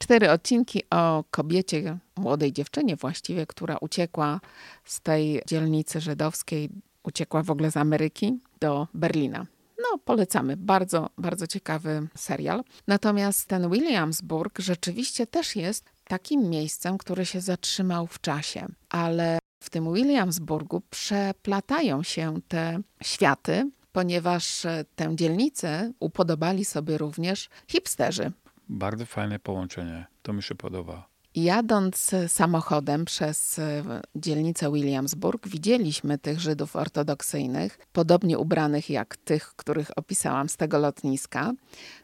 cztery 0.00 0.30
odcinki 0.30 0.82
o 0.90 1.24
kobiecie, 1.30 1.98
młodej 2.16 2.52
dziewczynie 2.52 2.96
właściwie, 2.96 3.46
która 3.46 3.76
uciekła 3.80 4.40
z 4.84 5.00
tej 5.00 5.42
dzielnicy 5.46 6.00
żydowskiej, 6.00 6.70
uciekła 7.02 7.42
w 7.42 7.50
ogóle 7.50 7.70
z 7.70 7.76
Ameryki 7.76 8.40
do 8.60 8.88
Berlina. 8.94 9.46
No, 9.78 9.98
polecamy. 10.04 10.56
Bardzo, 10.56 11.10
bardzo 11.18 11.46
ciekawy 11.46 12.08
serial. 12.16 12.64
Natomiast 12.86 13.48
ten 13.48 13.70
Williamsburg 13.70 14.58
rzeczywiście 14.58 15.26
też 15.26 15.56
jest 15.56 15.90
takim 16.04 16.50
miejscem, 16.50 16.98
które 16.98 17.26
się 17.26 17.40
zatrzymał 17.40 18.06
w 18.06 18.20
czasie. 18.20 18.66
Ale 18.88 19.38
w 19.70 19.72
tym 19.72 19.94
Williamsburgu 19.94 20.82
przeplatają 20.90 22.02
się 22.02 22.40
te 22.48 22.80
światy, 23.02 23.70
ponieważ 23.92 24.66
tę 24.96 25.16
dzielnicę 25.16 25.92
upodobali 26.00 26.64
sobie 26.64 26.98
również 26.98 27.48
hipsterzy. 27.68 28.32
Bardzo 28.68 29.06
fajne 29.06 29.38
połączenie. 29.38 30.06
To 30.22 30.32
mi 30.32 30.42
się 30.42 30.54
podoba. 30.54 31.08
Jadąc 31.34 32.10
samochodem 32.28 33.04
przez 33.04 33.58
e, 33.58 33.82
dzielnicę 34.14 34.72
Williamsburg, 34.72 35.48
widzieliśmy 35.48 36.18
tych 36.18 36.40
Żydów 36.40 36.76
ortodoksyjnych, 36.76 37.78
podobnie 37.92 38.38
ubranych 38.38 38.90
jak 38.90 39.16
tych, 39.16 39.52
których 39.56 39.90
opisałam 39.98 40.48
z 40.48 40.56
tego 40.56 40.78
lotniska. 40.78 41.52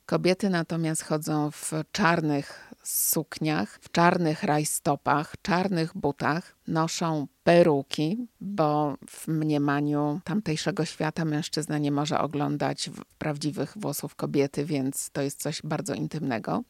Kobiety 0.06 0.50
natomiast 0.50 1.02
chodzą 1.02 1.50
w 1.50 1.72
czarnych 1.92 2.65
sukniach, 2.88 3.78
w 3.82 3.90
czarnych 3.90 4.42
rajstopach, 4.42 5.34
czarnych 5.42 5.92
butach, 5.94 6.56
noszą 6.66 7.26
peruki, 7.44 8.28
bo 8.40 8.96
w 9.08 9.28
mniemaniu 9.28 10.20
tamtejszego 10.24 10.84
świata 10.84 11.24
mężczyzna 11.24 11.78
nie 11.78 11.90
może 11.90 12.20
oglądać 12.20 12.90
prawdziwych 13.18 13.72
włosów 13.76 14.14
kobiety, 14.14 14.64
więc 14.64 15.10
to 15.10 15.22
jest 15.22 15.42
coś 15.42 15.62
bardzo 15.64 15.94
intymnego. 15.94 16.62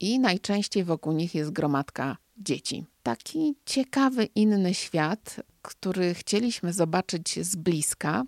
I 0.00 0.20
najczęściej 0.20 0.84
wokół 0.84 1.12
nich 1.12 1.34
jest 1.34 1.50
gromadka 1.50 2.16
dzieci. 2.36 2.84
Taki 3.02 3.54
ciekawy, 3.66 4.24
inny 4.24 4.74
świat, 4.74 5.36
który 5.62 6.14
chcieliśmy 6.14 6.72
zobaczyć 6.72 7.46
z 7.46 7.56
bliska. 7.56 8.24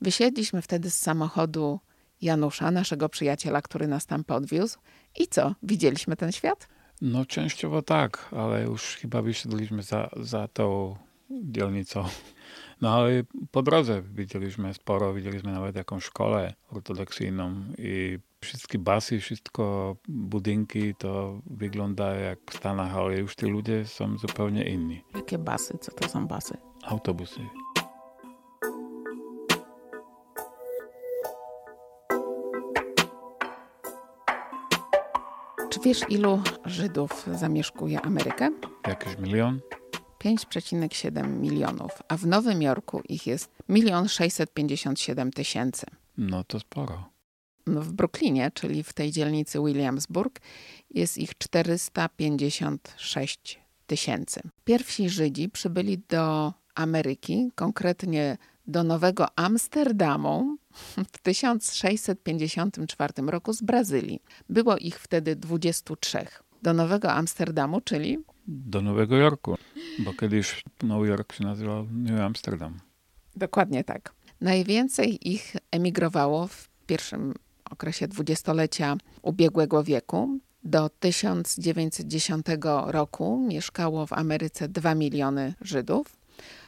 Wysiedliśmy 0.00 0.62
wtedy 0.62 0.90
z 0.90 0.98
samochodu 0.98 1.80
Janusza, 2.22 2.70
naszego 2.70 3.08
przyjaciela, 3.08 3.62
który 3.62 3.88
nas 3.88 4.06
tam 4.06 4.24
podwiózł. 4.24 4.78
I 5.18 5.28
co? 5.28 5.54
Widzieliśmy 5.62 6.16
ten 6.16 6.32
świat? 6.32 6.68
No 7.00 7.24
częściowo 7.24 7.82
tak, 7.82 8.28
ale 8.36 8.62
już 8.62 8.82
chyba 8.82 9.22
wyszedliśmy 9.22 9.82
za, 9.82 10.10
za 10.16 10.48
tą 10.48 10.96
dzielnicą. 11.30 12.04
No 12.80 12.94
ale 12.94 13.22
po 13.50 13.62
drodze 13.62 14.02
widzieliśmy 14.02 14.74
sporo, 14.74 15.14
widzieliśmy 15.14 15.52
nawet 15.52 15.76
jakąś 15.76 16.04
szkołę 16.04 16.54
ortodoksyjną 16.70 17.54
i 17.78 18.18
wszystkie 18.40 18.78
basy, 18.78 19.20
wszystko 19.20 19.96
budynki 20.08 20.94
to 20.94 21.40
wygląda 21.46 22.14
jak 22.14 22.38
w 22.50 22.56
Stanach, 22.56 22.96
ale 22.96 23.18
już 23.18 23.34
ci 23.34 23.46
ludzie 23.46 23.86
są 23.86 24.18
zupełnie 24.18 24.64
inni. 24.64 25.04
Jakie 25.14 25.38
basy? 25.38 25.78
Co 25.80 25.92
to 25.92 26.08
są 26.08 26.26
basy? 26.26 26.56
Autobusy. 26.82 27.40
Czy 35.70 35.80
wiesz, 35.80 36.00
ilu 36.08 36.42
Żydów 36.64 37.26
zamieszkuje 37.34 38.00
Amerykę? 38.00 38.50
Jakiś 38.86 39.18
milion? 39.18 39.60
5,7 40.24 41.28
milionów, 41.28 41.90
a 42.08 42.16
w 42.16 42.26
Nowym 42.26 42.62
Jorku 42.62 43.02
ich 43.08 43.26
jest 43.26 43.50
1 43.68 44.08
657 44.08 45.30
tysięcy. 45.30 45.86
No 46.18 46.44
to 46.44 46.60
sporo. 46.60 47.10
W 47.66 47.92
Brooklynie, 47.92 48.50
czyli 48.54 48.82
w 48.82 48.92
tej 48.92 49.10
dzielnicy 49.10 49.58
Williamsburg, 49.58 50.40
jest 50.90 51.18
ich 51.18 51.38
456 51.38 53.60
tysięcy. 53.86 54.40
Pierwsi 54.64 55.08
Żydzi 55.08 55.48
przybyli 55.48 55.98
do 56.08 56.52
Ameryki, 56.74 57.50
konkretnie 57.54 58.38
do 58.66 58.84
Nowego 58.84 59.38
Amsterdamu 59.38 60.56
w 61.12 61.18
1654 61.22 63.12
roku 63.26 63.52
z 63.52 63.62
Brazylii. 63.62 64.22
Było 64.48 64.76
ich 64.76 64.98
wtedy 64.98 65.36
23. 65.36 66.26
Do 66.62 66.72
Nowego 66.72 67.12
Amsterdamu, 67.12 67.80
czyli 67.80 68.18
Do 68.46 68.82
Nowego 68.82 69.16
Jorku, 69.16 69.56
bo 69.98 70.12
kiedyś 70.12 70.64
Nowy 70.82 71.08
Jork 71.08 71.32
się 71.32 71.44
nazywał 71.44 71.86
New 71.92 72.20
Amsterdam. 72.20 72.80
Dokładnie 73.36 73.84
tak. 73.84 74.14
Najwięcej 74.40 75.28
ich 75.32 75.56
emigrowało 75.70 76.46
w 76.46 76.68
pierwszym 76.86 77.34
okresie 77.70 78.08
dwudziestolecia 78.08 78.96
ubiegłego 79.22 79.84
wieku. 79.84 80.38
Do 80.64 80.88
1910 80.88 82.46
roku 82.86 83.46
mieszkało 83.48 84.06
w 84.06 84.12
Ameryce 84.12 84.68
2 84.68 84.94
miliony 84.94 85.54
Żydów. 85.60 86.16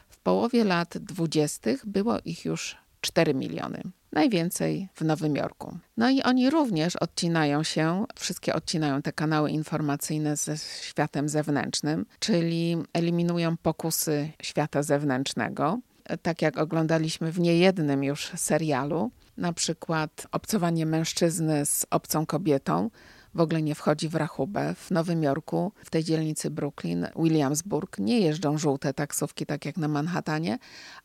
W 0.08 0.18
połowie 0.18 0.64
lat 0.64 0.98
dwudziestych 0.98 1.86
było 1.86 2.18
ich 2.24 2.44
już 2.44 2.76
4 3.02 3.34
miliony. 3.34 3.82
Najwięcej 4.12 4.88
w 4.94 5.04
Nowym 5.04 5.36
Jorku. 5.36 5.78
No 5.96 6.10
i 6.10 6.22
oni 6.22 6.50
również 6.50 6.96
odcinają 6.96 7.62
się, 7.62 8.04
wszystkie 8.16 8.54
odcinają 8.54 9.02
te 9.02 9.12
kanały 9.12 9.50
informacyjne 9.50 10.36
ze 10.36 10.56
światem 10.58 11.28
zewnętrznym, 11.28 12.06
czyli 12.18 12.76
eliminują 12.92 13.56
pokusy 13.56 14.30
świata 14.42 14.82
zewnętrznego 14.82 15.78
tak 16.22 16.42
jak 16.42 16.58
oglądaliśmy 16.58 17.32
w 17.32 17.40
niejednym 17.40 18.04
już 18.04 18.32
serialu, 18.36 19.10
na 19.36 19.52
przykład 19.52 20.26
obcowanie 20.32 20.86
mężczyzny 20.86 21.66
z 21.66 21.86
obcą 21.90 22.26
kobietą 22.26 22.90
w 23.34 23.40
ogóle 23.40 23.62
nie 23.62 23.74
wchodzi 23.74 24.08
w 24.08 24.14
rachubę. 24.14 24.74
W 24.74 24.90
Nowym 24.90 25.22
Jorku, 25.22 25.72
w 25.84 25.90
tej 25.90 26.04
dzielnicy 26.04 26.50
Brooklyn, 26.50 27.06
Williamsburg, 27.16 27.98
nie 27.98 28.20
jeżdżą 28.20 28.58
żółte 28.58 28.94
taksówki, 28.94 29.46
tak 29.46 29.64
jak 29.64 29.76
na 29.76 29.88
Manhattanie, 29.88 30.58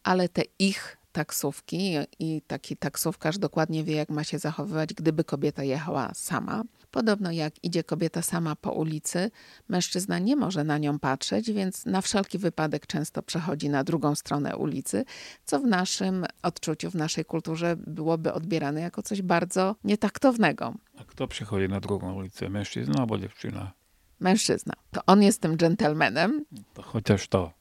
ale 0.03 0.29
te 0.29 0.41
ich 0.59 0.97
taksówki 1.17 1.93
i 2.19 2.41
taki 2.47 2.77
taksówkarz 2.77 3.37
dokładnie 3.37 3.83
wie, 3.83 3.95
jak 3.95 4.09
ma 4.09 4.23
się 4.23 4.39
zachowywać, 4.39 4.93
gdyby 4.93 5.23
kobieta 5.23 5.63
jechała 5.63 6.11
sama. 6.13 6.63
Podobno 6.91 7.31
jak 7.31 7.63
idzie 7.63 7.83
kobieta 7.83 8.21
sama 8.21 8.55
po 8.55 8.71
ulicy, 8.71 9.31
mężczyzna 9.69 10.19
nie 10.19 10.35
może 10.35 10.63
na 10.63 10.77
nią 10.77 10.99
patrzeć, 10.99 11.51
więc 11.51 11.85
na 11.85 12.01
wszelki 12.01 12.37
wypadek 12.37 12.87
często 12.87 13.23
przechodzi 13.23 13.69
na 13.69 13.83
drugą 13.83 14.15
stronę 14.15 14.57
ulicy, 14.57 15.05
co 15.45 15.59
w 15.59 15.63
naszym 15.63 16.25
odczuciu, 16.43 16.91
w 16.91 16.95
naszej 16.95 17.25
kulturze 17.25 17.75
byłoby 17.87 18.33
odbierane 18.33 18.81
jako 18.81 19.03
coś 19.03 19.21
bardzo 19.21 19.75
nietaktownego. 19.83 20.73
A 20.97 21.03
kto 21.03 21.27
przychodzi 21.27 21.69
na 21.69 21.79
drugą 21.79 22.13
ulicę? 22.13 22.49
Mężczyzna 22.49 22.99
albo 22.99 23.17
dziewczyna? 23.17 23.71
Mężczyzna. 24.19 24.73
To 24.91 25.01
on 25.05 25.23
jest 25.23 25.41
tym 25.41 25.57
dżentelmenem. 25.57 26.45
To 26.73 26.81
chociaż 26.81 27.27
to. 27.27 27.51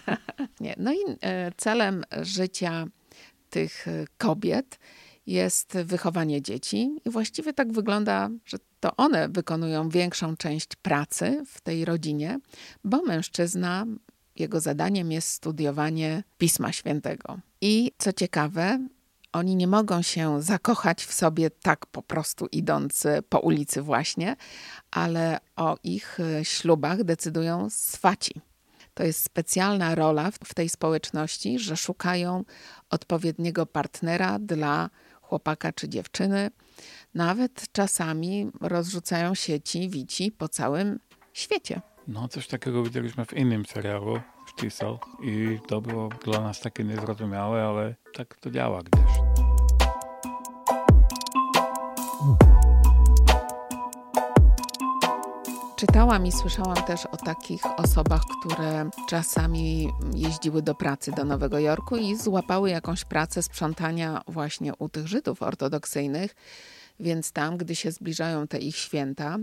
Nie. 0.60 0.74
No 0.78 0.92
i 0.92 0.96
e, 1.20 1.52
celem 1.56 2.04
życia 2.22 2.86
tych 3.52 3.88
e, 3.88 4.04
kobiet 4.18 4.78
jest 5.26 5.78
wychowanie 5.84 6.42
dzieci 6.42 6.96
i 7.04 7.10
właściwie 7.10 7.52
tak 7.52 7.72
wygląda, 7.72 8.30
że 8.44 8.56
to 8.80 8.96
one 8.96 9.28
wykonują 9.28 9.88
większą 9.88 10.36
część 10.36 10.76
pracy 10.76 11.42
w 11.46 11.60
tej 11.60 11.84
rodzinie, 11.84 12.38
bo 12.84 13.02
mężczyzna, 13.02 13.86
jego 14.36 14.60
zadaniem 14.60 15.12
jest 15.12 15.28
studiowanie 15.28 16.22
Pisma 16.38 16.72
Świętego. 16.72 17.38
I 17.60 17.92
co 17.98 18.12
ciekawe, 18.12 18.86
oni 19.32 19.56
nie 19.56 19.66
mogą 19.66 20.02
się 20.02 20.42
zakochać 20.42 21.04
w 21.04 21.12
sobie 21.12 21.50
tak 21.50 21.86
po 21.86 22.02
prostu 22.02 22.46
idąc 22.52 23.06
po 23.28 23.38
ulicy 23.38 23.82
właśnie, 23.82 24.36
ale 24.90 25.38
o 25.56 25.76
ich 25.84 26.20
e, 26.20 26.44
ślubach 26.44 27.04
decydują 27.04 27.70
swaci. 27.70 28.40
To 28.94 29.04
jest 29.04 29.24
specjalna 29.24 29.94
rola 29.94 30.30
w 30.44 30.54
tej 30.54 30.68
społeczności, 30.68 31.58
że 31.58 31.76
szukają 31.76 32.44
odpowiedniego 32.90 33.66
partnera 33.66 34.38
dla 34.38 34.90
chłopaka 35.22 35.72
czy 35.72 35.88
dziewczyny. 35.88 36.50
Nawet 37.14 37.72
czasami 37.72 38.50
rozrzucają 38.60 39.34
sieci 39.34 39.88
wici 39.88 40.32
po 40.32 40.48
całym 40.48 40.98
świecie. 41.32 41.80
No, 42.08 42.28
coś 42.28 42.46
takiego 42.46 42.82
widzieliśmy 42.82 43.24
w 43.24 43.32
innym 43.32 43.66
serialu, 43.66 44.20
Sztisel, 44.46 44.98
i 45.22 45.58
to 45.68 45.80
było 45.80 46.08
dla 46.24 46.40
nas 46.40 46.60
takie 46.60 46.84
niezrozumiałe, 46.84 47.64
ale 47.64 47.94
tak 48.14 48.36
to 48.36 48.50
działa 48.50 48.82
gdzieś. 48.82 49.51
Czytałam 55.86 56.26
i 56.26 56.32
słyszałam 56.32 56.84
też 56.86 57.06
o 57.06 57.16
takich 57.16 57.62
osobach, 57.76 58.22
które 58.40 58.90
czasami 59.08 59.88
jeździły 60.14 60.62
do 60.62 60.74
pracy 60.74 61.12
do 61.12 61.24
Nowego 61.24 61.58
Jorku 61.58 61.96
i 61.96 62.16
złapały 62.16 62.70
jakąś 62.70 63.04
pracę 63.04 63.42
sprzątania 63.42 64.22
właśnie 64.26 64.74
u 64.74 64.88
tych 64.88 65.06
Żydów 65.06 65.42
ortodoksyjnych. 65.42 66.34
Więc 67.00 67.32
tam, 67.32 67.56
gdy 67.56 67.76
się 67.76 67.92
zbliżają 67.92 68.48
te 68.48 68.58
ich 68.58 68.76
święta, 68.76 69.38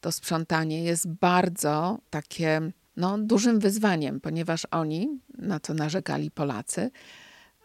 to 0.00 0.12
sprzątanie 0.12 0.84
jest 0.84 1.08
bardzo 1.08 1.98
takie 2.10 2.60
no, 2.96 3.18
dużym 3.18 3.58
wyzwaniem, 3.58 4.20
ponieważ 4.20 4.66
oni, 4.70 5.20
na 5.38 5.60
co 5.60 5.74
narzekali 5.74 6.30
Polacy, 6.30 6.90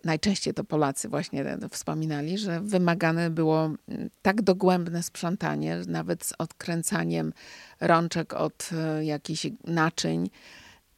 najczęściej 0.04 0.54
to 0.54 0.64
Polacy 0.64 1.10
właśnie 1.10 1.58
wspominali, 1.70 2.38
że 2.38 2.62
wymagane 2.62 3.30
było 3.30 3.66
mm, 3.66 4.10
tak 4.22 4.42
dogłębne 4.42 5.04
sprzątanie, 5.04 5.82
nawet 5.88 6.26
z 6.26 6.34
odkręcaniem 6.38 7.34
rączek 7.80 8.34
od 8.34 8.70
e, 8.74 9.06
jakichś 9.06 9.48
naczyń 9.64 10.30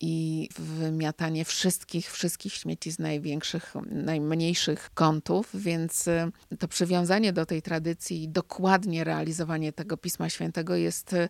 i 0.01 0.49
wymiatanie 0.59 1.45
wszystkich, 1.45 2.11
wszystkich 2.11 2.53
śmieci 2.53 2.91
z 2.91 2.99
największych, 2.99 3.73
najmniejszych 3.91 4.89
kątów, 4.93 5.49
więc 5.53 6.07
e, 6.07 6.31
to 6.59 6.67
przywiązanie 6.67 7.33
do 7.33 7.45
tej 7.45 7.61
tradycji 7.61 8.23
i 8.23 8.29
dokładnie 8.29 9.03
realizowanie 9.03 9.73
tego 9.73 9.97
Pisma 9.97 10.29
Świętego 10.29 10.75
jest 10.75 11.13
e, 11.13 11.29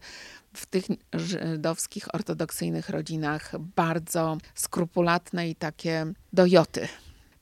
w 0.53 0.65
tych 0.65 0.86
żydowskich, 1.13 2.15
ortodoksyjnych 2.15 2.89
rodzinach 2.89 3.51
bardzo 3.60 4.38
skrupulatne 4.55 5.49
i 5.49 5.55
takie 5.55 6.05
dojoty. 6.34 6.88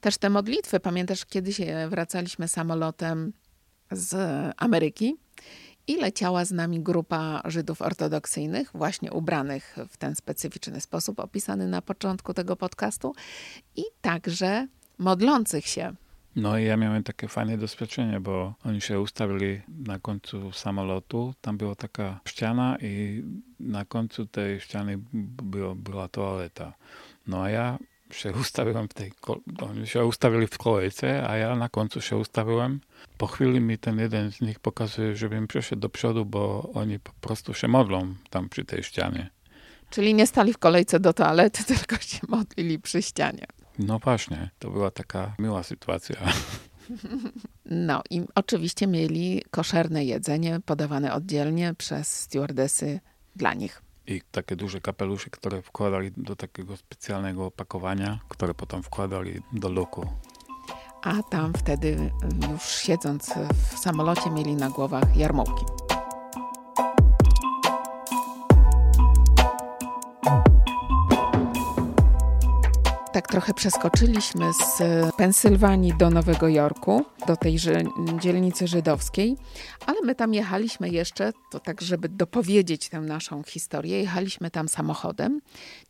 Też 0.01 0.17
te 0.17 0.29
modlitwy, 0.29 0.79
pamiętasz, 0.79 1.25
kiedyś 1.25 1.61
wracaliśmy 1.89 2.47
samolotem 2.47 3.33
z 3.91 4.15
Ameryki 4.57 5.15
i 5.87 5.95
leciała 5.95 6.45
z 6.45 6.51
nami 6.51 6.79
grupa 6.79 7.41
Żydów 7.45 7.81
ortodoksyjnych, 7.81 8.71
właśnie 8.73 9.11
ubranych 9.11 9.75
w 9.89 9.97
ten 9.97 10.15
specyficzny 10.15 10.81
sposób 10.81 11.19
opisany 11.19 11.67
na 11.67 11.81
początku 11.81 12.33
tego 12.33 12.55
podcastu 12.55 13.15
i 13.75 13.83
także 14.01 14.67
modlących 14.97 15.67
się. 15.67 15.93
No 16.35 16.57
i 16.57 16.65
ja 16.65 16.77
miałem 16.77 17.03
takie 17.03 17.27
fajne 17.27 17.57
doświadczenie, 17.57 18.19
bo 18.19 18.53
oni 18.63 18.81
się 18.81 18.99
ustawili 18.99 19.61
na 19.85 19.99
końcu 19.99 20.51
samolotu. 20.51 21.33
Tam 21.41 21.57
była 21.57 21.75
taka 21.75 22.19
ściana 22.27 22.77
i 22.81 23.23
na 23.59 23.85
końcu 23.85 24.25
tej 24.25 24.59
ściany 24.59 24.99
było, 25.13 25.75
była 25.75 26.07
toaleta. 26.07 26.73
No 27.27 27.43
a 27.43 27.49
ja 27.49 27.77
się 28.11 28.31
ustawiłem 28.31 28.87
w 28.87 28.93
tej, 28.93 29.11
oni 29.61 29.87
się 29.87 30.05
ustawili 30.05 30.47
w 30.47 30.57
kolejce, 30.57 31.29
a 31.29 31.37
ja 31.37 31.55
na 31.55 31.69
końcu 31.69 32.01
się 32.01 32.17
ustawiłem. 32.17 32.79
Po 33.17 33.27
chwili 33.27 33.61
mi 33.61 33.77
ten 33.77 33.99
jeden 33.99 34.31
z 34.31 34.41
nich 34.41 34.59
pokazuje, 34.59 35.15
żebym 35.15 35.47
przeszedł 35.47 35.79
do 35.79 35.89
przodu, 35.89 36.25
bo 36.25 36.71
oni 36.73 36.99
po 36.99 37.11
prostu 37.21 37.53
się 37.53 37.67
modlą 37.67 38.15
tam 38.29 38.49
przy 38.49 38.65
tej 38.65 38.83
ścianie. 38.83 39.29
Czyli 39.89 40.13
nie 40.13 40.27
stali 40.27 40.53
w 40.53 40.57
kolejce 40.57 40.99
do 40.99 41.13
toalety, 41.13 41.63
tylko 41.75 41.97
się 41.97 42.19
modlili 42.27 42.79
przy 42.79 43.01
ścianie. 43.01 43.45
No 43.79 43.99
właśnie, 43.99 44.49
to 44.59 44.69
była 44.69 44.91
taka 44.91 45.35
miła 45.39 45.63
sytuacja. 45.63 46.15
No 47.65 48.01
i 48.09 48.21
oczywiście 48.35 48.87
mieli 48.87 49.43
koszerne 49.51 50.05
jedzenie 50.05 50.59
podawane 50.65 51.13
oddzielnie 51.13 51.73
przez 51.73 52.19
stewardesy 52.19 52.99
dla 53.35 53.53
nich 53.53 53.81
i 54.07 54.21
takie 54.31 54.55
duże 54.55 54.81
kapelusze, 54.81 55.29
które 55.29 55.61
wkładali 55.61 56.11
do 56.17 56.35
takiego 56.35 56.77
specjalnego 56.77 57.45
opakowania, 57.45 58.19
które 58.29 58.53
potem 58.53 58.83
wkładali 58.83 59.41
do 59.53 59.69
luku. 59.69 60.05
A 61.03 61.23
tam 61.23 61.53
wtedy 61.53 62.11
już 62.51 62.63
siedząc 62.63 63.33
w 63.73 63.79
samolocie 63.79 64.29
mieli 64.29 64.55
na 64.55 64.69
głowach 64.69 65.17
jarmołki. 65.17 65.65
Tak 73.17 73.27
trochę 73.27 73.53
przeskoczyliśmy 73.53 74.53
z 74.53 74.81
Pensylwanii 75.15 75.93
do 75.97 76.09
Nowego 76.09 76.47
Jorku, 76.47 77.05
do 77.27 77.35
tej 77.37 77.57
dzielnicy 78.19 78.67
żydowskiej, 78.67 79.37
ale 79.85 80.01
my 80.03 80.15
tam 80.15 80.33
jechaliśmy 80.33 80.89
jeszcze, 80.89 81.33
to 81.51 81.59
tak, 81.59 81.81
żeby 81.81 82.09
dopowiedzieć 82.09 82.89
tę 82.89 83.01
naszą 83.01 83.43
historię, 83.43 83.99
jechaliśmy 83.99 84.51
tam 84.51 84.67
samochodem. 84.67 85.41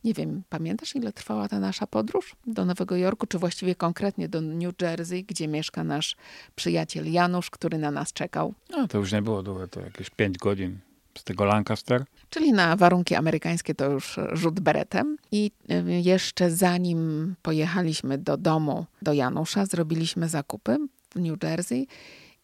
Nie 0.04 0.14
wiem, 0.14 0.42
pamiętasz, 0.48 0.96
ile 0.96 1.12
trwała 1.12 1.48
ta 1.48 1.60
nasza 1.60 1.86
podróż 1.86 2.36
do 2.46 2.64
Nowego 2.64 2.96
Jorku, 2.96 3.26
czy 3.26 3.38
właściwie 3.38 3.74
konkretnie 3.74 4.28
do 4.28 4.40
New 4.40 4.74
Jersey, 4.82 5.24
gdzie 5.24 5.48
mieszka 5.48 5.84
nasz 5.84 6.16
przyjaciel 6.54 7.12
Janusz, 7.12 7.50
który 7.50 7.78
na 7.78 7.90
nas 7.90 8.12
czekał? 8.12 8.54
No, 8.70 8.88
to 8.88 8.98
już 8.98 9.12
nie 9.12 9.22
było 9.22 9.42
długo, 9.42 9.68
to 9.68 9.80
jakieś 9.80 10.10
5 10.10 10.38
godzin 10.38 10.78
z 11.18 11.24
tego 11.24 11.44
Lancaster. 11.44 12.04
Czyli 12.30 12.52
na 12.52 12.76
warunki 12.76 13.14
amerykańskie 13.14 13.74
to 13.74 13.90
już 13.90 14.18
rzut 14.32 14.60
beretem. 14.60 15.16
I 15.32 15.50
y, 15.70 16.00
jeszcze 16.00 16.50
zanim 16.50 17.34
pojechaliśmy 17.42 18.18
do 18.18 18.36
domu 18.36 18.86
do 19.02 19.12
Janusza, 19.12 19.66
zrobiliśmy 19.66 20.28
zakupy 20.28 20.76
w 21.10 21.20
New 21.20 21.42
Jersey. 21.42 21.86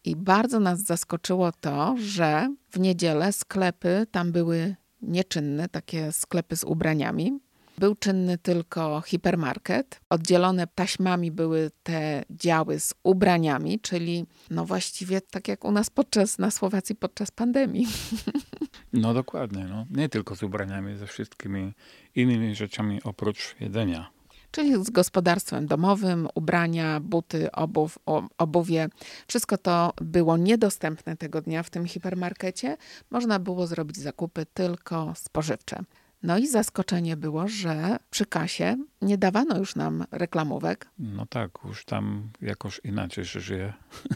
I 0.05 0.15
bardzo 0.15 0.59
nas 0.59 0.79
zaskoczyło 0.79 1.51
to, 1.51 1.95
że 1.97 2.55
w 2.71 2.79
niedzielę 2.79 3.33
sklepy 3.33 4.07
tam 4.11 4.31
były 4.31 4.75
nieczynne, 5.01 5.69
takie 5.69 6.11
sklepy 6.11 6.55
z 6.55 6.63
ubraniami. 6.63 7.39
Był 7.77 7.95
czynny 7.95 8.37
tylko 8.37 9.01
hipermarket. 9.01 9.99
Oddzielone 10.09 10.67
taśmami 10.67 11.31
były 11.31 11.71
te 11.83 12.23
działy 12.29 12.79
z 12.79 12.93
ubraniami, 13.03 13.79
czyli 13.79 14.25
no 14.49 14.65
właściwie 14.65 15.21
tak 15.21 15.47
jak 15.47 15.65
u 15.65 15.71
nas 15.71 15.89
podczas, 15.89 16.39
na 16.39 16.51
Słowacji 16.51 16.95
podczas 16.95 17.31
pandemii. 17.31 17.87
No 18.95 19.13
dokładnie, 19.13 19.65
no. 19.65 19.85
nie 19.91 20.09
tylko 20.09 20.35
z 20.35 20.43
ubraniami, 20.43 20.97
ze 20.97 21.07
wszystkimi 21.07 21.73
innymi 22.15 22.55
rzeczami 22.55 23.03
oprócz 23.03 23.55
jedzenia. 23.59 24.09
Czyli 24.51 24.85
z 24.85 24.89
gospodarstwem 24.89 25.67
domowym, 25.67 26.27
ubrania, 26.35 26.99
buty, 26.99 27.51
obuw, 27.51 27.99
obuwie. 28.37 28.89
Wszystko 29.27 29.57
to 29.57 29.93
było 30.01 30.37
niedostępne 30.37 31.17
tego 31.17 31.41
dnia 31.41 31.63
w 31.63 31.69
tym 31.69 31.85
hipermarkecie. 31.85 32.77
Można 33.11 33.39
było 33.39 33.67
zrobić 33.67 33.97
zakupy 33.97 34.45
tylko 34.53 35.13
spożywcze. 35.15 35.83
No 36.23 36.37
i 36.37 36.47
zaskoczenie 36.47 37.17
było, 37.17 37.47
że 37.47 37.97
przy 38.09 38.25
kasie 38.25 38.77
nie 39.01 39.17
dawano 39.17 39.57
już 39.57 39.75
nam 39.75 40.03
reklamówek. 40.11 40.89
No 40.99 41.25
tak, 41.25 41.51
już 41.65 41.85
tam 41.85 42.29
jakoś 42.41 42.81
inaczej 42.83 43.25
się 43.25 43.39
żyje 43.39 43.73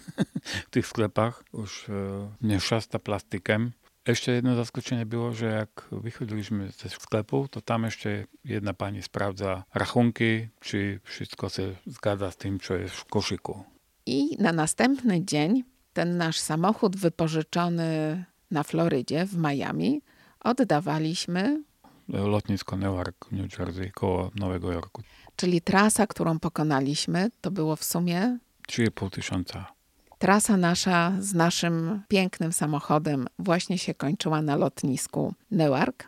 w 0.67 0.69
tych 0.69 0.87
sklepach. 0.87 1.43
Już 1.53 1.89
e, 1.89 1.93
nie 2.41 2.59
szasta 2.59 2.99
plastikiem. 2.99 3.71
Jeszcze 4.07 4.31
jedno 4.31 4.55
zaskoczenie 4.55 5.05
było, 5.05 5.33
że 5.33 5.45
jak 5.45 5.87
wychodziliśmy 5.91 6.71
ze 6.71 6.89
sklepu, 6.89 7.47
to 7.47 7.61
tam 7.61 7.83
jeszcze 7.83 8.25
jedna 8.45 8.73
pani 8.73 9.03
sprawdza 9.03 9.63
rachunki, 9.73 10.47
czy 10.59 10.99
wszystko 11.03 11.49
się 11.49 11.75
zgadza 11.85 12.31
z 12.31 12.37
tym, 12.37 12.59
co 12.59 12.75
jest 12.75 12.95
w 12.95 13.05
koszyku. 13.05 13.63
I 14.05 14.37
na 14.39 14.53
następny 14.53 15.25
dzień 15.25 15.63
ten 15.93 16.17
nasz 16.17 16.39
samochód 16.39 16.97
wypożyczony 16.97 18.25
na 18.51 18.63
Florydzie, 18.63 19.25
w 19.25 19.37
Miami, 19.37 20.01
oddawaliśmy 20.39 21.63
lotnisko 22.07 22.77
Newark, 22.77 23.31
New 23.31 23.59
Jersey, 23.59 23.91
koło 23.91 24.31
Nowego 24.35 24.71
Jorku. 24.71 25.01
Czyli 25.35 25.61
trasa, 25.61 26.07
którą 26.07 26.39
pokonaliśmy, 26.39 27.31
to 27.41 27.51
było 27.51 27.75
w 27.75 27.83
sumie 27.83 28.37
3,5 28.69 29.09
tysiąca. 29.09 29.78
Trasa 30.19 30.57
nasza 30.57 31.13
z 31.19 31.33
naszym 31.33 32.01
pięknym 32.07 32.53
samochodem 32.53 33.27
właśnie 33.39 33.77
się 33.77 33.93
kończyła 33.93 34.41
na 34.41 34.55
lotnisku 34.55 35.33
Newark. 35.51 36.07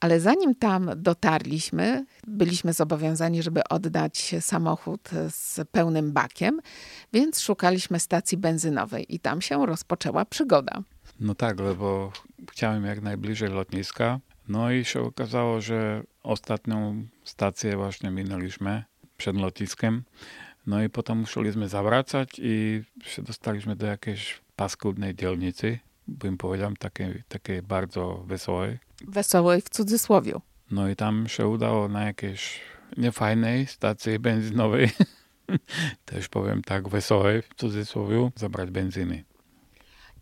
Ale 0.00 0.20
zanim 0.20 0.54
tam 0.54 0.90
dotarliśmy, 0.96 2.06
byliśmy 2.26 2.72
zobowiązani, 2.72 3.42
żeby 3.42 3.64
oddać 3.64 4.34
samochód 4.40 5.10
z 5.30 5.60
pełnym 5.70 6.12
bakiem, 6.12 6.60
więc 7.12 7.40
szukaliśmy 7.40 8.00
stacji 8.00 8.38
benzynowej 8.38 9.14
i 9.14 9.20
tam 9.20 9.40
się 9.40 9.66
rozpoczęła 9.66 10.24
przygoda. 10.24 10.82
No 11.20 11.34
tak, 11.34 11.56
bo 11.56 12.12
chciałem 12.50 12.84
jak 12.84 13.02
najbliżej 13.02 13.48
lotniska, 13.48 14.20
no 14.48 14.70
i 14.70 14.84
się 14.84 15.00
okazało, 15.00 15.60
że 15.60 16.02
ostatnią 16.22 17.06
stację 17.24 17.76
właśnie 17.76 18.10
minęliśmy 18.10 18.84
przed 19.16 19.36
lotniskiem. 19.36 20.02
No 20.66 20.82
i 20.82 20.88
potem 20.88 21.18
musieliśmy 21.18 21.68
zawracać 21.68 22.28
i 22.38 22.82
się 23.04 23.22
dostaliśmy 23.22 23.76
do 23.76 23.86
jakiejś 23.86 24.40
paskudnej 24.56 25.14
dzielnicy, 25.14 25.78
bym 26.08 26.38
powiedział, 26.38 26.72
takiej, 26.78 27.22
takiej 27.28 27.62
bardzo 27.62 28.24
wesołej. 28.26 28.78
Wesołej 29.08 29.60
w 29.60 29.68
cudzysłowie. 29.68 30.32
No 30.70 30.88
i 30.88 30.96
tam 30.96 31.28
się 31.28 31.48
udało 31.48 31.88
na 31.88 32.04
jakiejś 32.04 32.60
niefajnej 32.96 33.66
stacji 33.66 34.18
benzynowej, 34.18 34.90
też 36.04 36.28
powiem 36.28 36.62
tak 36.62 36.88
wesołej 36.88 37.42
w 37.42 37.54
cudzysłowie, 37.54 38.30
zabrać 38.36 38.70
benzyny. 38.70 39.24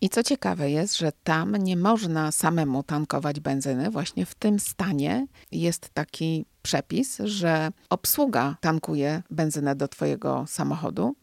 I 0.01 0.09
co 0.09 0.23
ciekawe 0.23 0.71
jest, 0.71 0.99
że 0.99 1.13
tam 1.25 1.57
nie 1.57 1.77
można 1.77 2.33
samemu 2.33 2.83
tankować 2.83 3.41
benzyny. 3.41 3.91
Właśnie 3.91 4.27
w 4.27 4.35
tym 4.35 4.61
stanie 4.61 5.27
jest 5.53 5.91
taki 5.91 6.47
przepis, 6.63 7.19
że 7.19 7.71
obsługa 7.91 8.57
tankuje 8.61 9.23
benzynę 9.31 9.77
do 9.77 9.89
twojego 9.89 10.45
samochodu. 10.47 11.17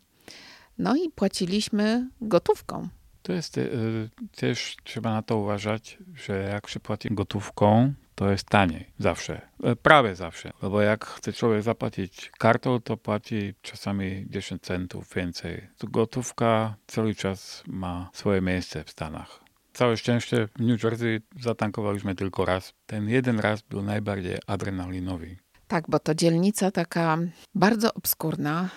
No 0.78 0.96
i 0.96 1.10
płaciliśmy 1.10 2.10
gotówką. 2.22 2.90
To 3.22 3.34
jest 3.34 3.58
y, 3.58 4.10
też 4.36 4.78
trzeba 4.84 5.13
na 5.13 5.22
to 5.22 5.38
uważać, 5.38 5.98
że 6.16 6.44
jak 6.44 6.70
się 6.70 6.80
płaci 6.80 7.10
gotówką, 7.12 7.94
to 8.17 8.32
jest 8.32 8.49
taniej 8.49 8.86
zawsze, 8.99 9.41
e, 9.63 9.75
prawie 9.75 10.15
zawsze. 10.15 10.53
No 10.62 10.69
bo 10.69 10.82
jak 10.82 11.06
chce 11.06 11.34
człowiek 11.34 11.63
zapłacić 11.63 12.32
kartą, 12.39 12.82
to 12.82 12.97
płaci 12.97 13.53
czasami 13.62 14.25
10 14.30 14.62
centów 14.62 15.13
więcej. 15.15 15.67
Gotówka 15.84 16.75
cały 16.88 17.15
czas 17.15 17.63
ma 17.67 18.10
swoje 18.13 18.41
miejsce 18.41 18.84
w 18.84 18.89
Stanach. 18.89 19.39
Całe 19.73 19.97
szczęście 19.97 20.47
w 20.47 20.60
New 20.60 20.84
Jersey 20.84 21.21
zatankowaliśmy 21.39 22.15
tylko 22.15 22.45
raz. 22.45 22.73
Ten 22.86 23.10
jeden 23.10 23.39
raz 23.39 23.62
był 23.62 23.82
najbardziej 23.82 24.38
adrenalinowy. 24.47 25.38
Tak, 25.67 25.86
bo 25.88 25.99
to 25.99 26.15
dzielnica 26.15 26.71
taka 26.71 27.17
bardzo 27.56 27.93
obskurna, 27.93 28.69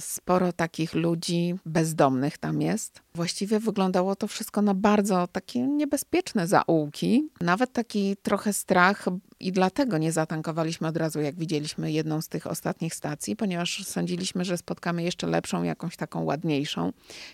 Sporo 0.00 0.52
takich 0.52 0.94
ludzi 0.94 1.54
bezdomnych 1.66 2.38
tam 2.38 2.62
jest. 2.62 3.02
Właściwie 3.14 3.60
wyglądało 3.60 4.16
to 4.16 4.28
wszystko 4.28 4.62
na 4.62 4.74
bardzo 4.74 5.26
takie 5.26 5.62
niebezpieczne 5.62 6.46
zaułki. 6.46 7.28
Nawet 7.40 7.72
taki 7.72 8.16
trochę 8.22 8.52
strach 8.52 9.06
i 9.40 9.52
dlatego 9.52 9.98
nie 9.98 10.12
zatankowaliśmy 10.12 10.88
od 10.88 10.96
razu, 10.96 11.20
jak 11.20 11.34
widzieliśmy 11.34 11.92
jedną 11.92 12.20
z 12.20 12.28
tych 12.28 12.46
ostatnich 12.46 12.94
stacji, 12.94 13.36
ponieważ 13.36 13.84
sądziliśmy, 13.86 14.44
że 14.44 14.58
spotkamy 14.58 15.02
jeszcze 15.02 15.26
lepszą, 15.26 15.62
jakąś 15.62 15.96
taką 15.96 16.24
ładniejszą. 16.24 16.92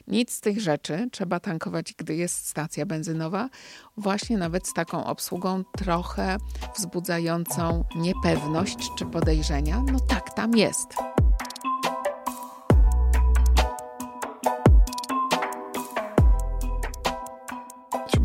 Nic 0.09 0.33
z 0.33 0.40
tych 0.40 0.61
rzeczy 0.61 1.09
trzeba 1.12 1.40
tankować, 1.40 1.94
gdy 1.96 2.16
jest 2.16 2.48
stacja 2.48 2.87
benzynowa, 2.87 3.48
właśnie 3.96 4.38
nawet 4.38 4.68
z 4.68 4.72
taką 4.74 5.05
obsługą 5.05 5.64
trochę 5.79 6.37
wzbudzającą 6.76 7.85
niepewność 7.96 8.90
czy 8.98 9.07
podejrzenia. 9.07 9.83
No 9.92 10.00
tak, 10.00 10.35
tam 10.35 10.57
jest. 10.57 11.10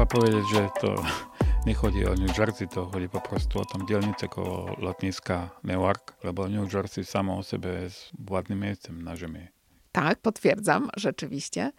Trzeba 0.08 0.22
powiedzieć, 0.22 0.50
że 0.54 0.70
to 0.82 1.04
nie 1.68 1.74
chodzi 1.74 2.06
o 2.06 2.14
New 2.14 2.38
Jersey, 2.38 2.68
to 2.68 2.86
chodzi 2.86 3.10
po 3.10 3.22
prostu 3.22 3.60
o 3.60 3.66
tą 3.66 3.86
dzielnicę 3.86 4.28
koło 4.28 4.76
lotniska 4.78 5.50
Newark, 5.64 6.14
bo 6.34 6.48
New 6.48 6.74
Jersey 6.74 7.06
samo 7.06 7.38
o 7.38 7.44
sobie 7.44 7.70
jest 7.70 8.12
ładnym 8.30 8.60
miejscem 8.60 9.02
na 9.02 9.18
ziemi. 9.18 9.48
Tak, 9.92 10.20
potwierdzam, 10.20 10.90
rzeczywiście. 10.98 11.72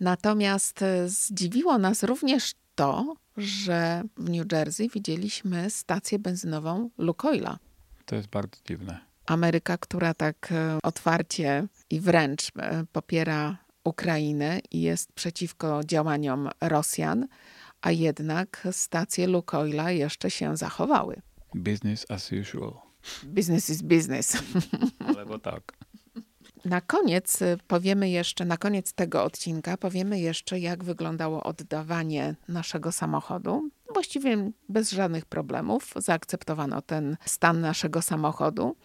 Natomiast 0.00 0.82
e, 0.82 1.08
zdziwiło 1.08 1.78
nas 1.78 2.02
również 2.02 2.52
to, 2.74 3.14
że 3.36 4.02
w 4.16 4.30
New 4.30 4.52
Jersey 4.52 4.88
widzieliśmy 4.88 5.70
stację 5.70 6.18
benzynową 6.18 6.90
Lukoila. 6.98 7.58
To 8.06 8.16
jest 8.16 8.28
bardzo 8.28 8.56
dziwne. 8.64 8.98
Ameryka, 9.26 9.78
która 9.78 10.14
tak 10.14 10.48
e, 10.52 10.78
otwarcie 10.82 11.66
i 11.90 12.00
wręcz 12.00 12.50
e, 12.58 12.84
popiera 12.92 13.56
Ukrainę 13.84 14.60
i 14.70 14.80
jest 14.80 15.12
przeciwko 15.12 15.80
działaniom 15.84 16.48
Rosjan, 16.60 17.28
a 17.82 17.90
jednak 17.90 18.68
stacje 18.72 19.26
Lukoila 19.26 19.90
jeszcze 19.90 20.30
się 20.30 20.56
zachowały. 20.56 21.22
Business 21.54 22.06
as 22.08 22.32
usual. 22.32 22.72
Business 23.24 23.70
is 23.70 23.82
business. 23.82 24.36
Ale 25.08 25.26
bo 25.26 25.38
tak. 25.38 25.72
Na 26.64 26.80
koniec 26.80 27.42
y, 27.42 27.58
powiemy 27.66 28.10
jeszcze, 28.10 28.44
na 28.44 28.56
koniec 28.56 28.92
tego 28.92 29.24
odcinka 29.24 29.76
powiemy 29.76 30.20
jeszcze, 30.20 30.58
jak 30.58 30.84
wyglądało 30.84 31.42
oddawanie 31.42 32.34
naszego 32.48 32.92
samochodu. 32.92 33.70
Właściwie 33.94 34.50
bez 34.68 34.90
żadnych 34.90 35.26
problemów 35.26 35.92
zaakceptowano 35.96 36.82
ten 36.82 37.16
stan 37.24 37.60
naszego 37.60 38.02
samochodu. 38.02 38.76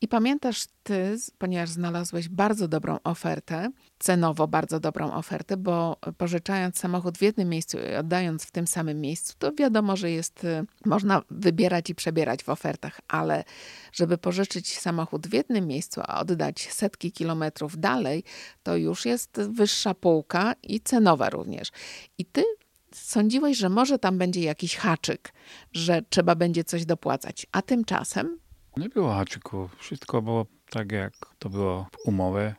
I 0.00 0.08
pamiętasz 0.08 0.66
ty, 0.82 1.16
ponieważ 1.38 1.70
znalazłeś 1.70 2.28
bardzo 2.28 2.68
dobrą 2.68 2.98
ofertę, 3.04 3.70
cenowo 3.98 4.48
bardzo 4.48 4.80
dobrą 4.80 5.12
ofertę, 5.12 5.56
bo 5.56 5.96
pożyczając 6.18 6.78
samochód 6.78 7.18
w 7.18 7.22
jednym 7.22 7.48
miejscu 7.48 7.78
i 7.92 7.94
oddając 7.94 8.44
w 8.44 8.50
tym 8.50 8.66
samym 8.66 9.00
miejscu, 9.00 9.34
to 9.38 9.52
wiadomo, 9.52 9.96
że 9.96 10.10
jest, 10.10 10.44
y, 10.44 10.66
można 10.84 11.22
wybierać 11.30 11.90
i 11.90 11.94
przebierać 11.94 12.44
w 12.44 12.48
ofertach, 12.48 13.00
ale 13.08 13.44
żeby 13.92 14.18
pożyczyć 14.18 14.78
samochód 14.78 15.26
w 15.26 15.32
jednym 15.32 15.66
miejscu, 15.66 16.00
a 16.04 16.20
oddać 16.20 16.72
setki 16.72 17.12
kilometrów 17.12 17.78
dalej, 17.80 18.24
to 18.62 18.76
już 18.76 19.06
jest 19.06 19.40
wyższa 19.40 19.94
półka 19.94 20.54
i 20.62 20.80
cenowa 20.80 21.30
również. 21.30 21.70
I 22.18 22.24
ty 22.24 22.44
sądziłeś, 22.92 23.58
że 23.58 23.68
może 23.68 23.98
tam 23.98 24.18
będzie 24.18 24.40
jakiś 24.40 24.76
haczyk, 24.76 25.32
że 25.72 26.02
trzeba 26.10 26.34
będzie 26.34 26.64
coś 26.64 26.84
dopłacać, 26.84 27.46
a 27.52 27.62
tymczasem 27.62 28.38
nie 28.76 28.88
było 28.88 29.14
haczyków. 29.14 29.76
Wszystko 29.78 30.22
było 30.22 30.46
tak, 30.70 30.92
jak 30.92 31.12
to 31.38 31.50
było 31.50 31.86
w 31.92 32.08
umowie. 32.08 32.54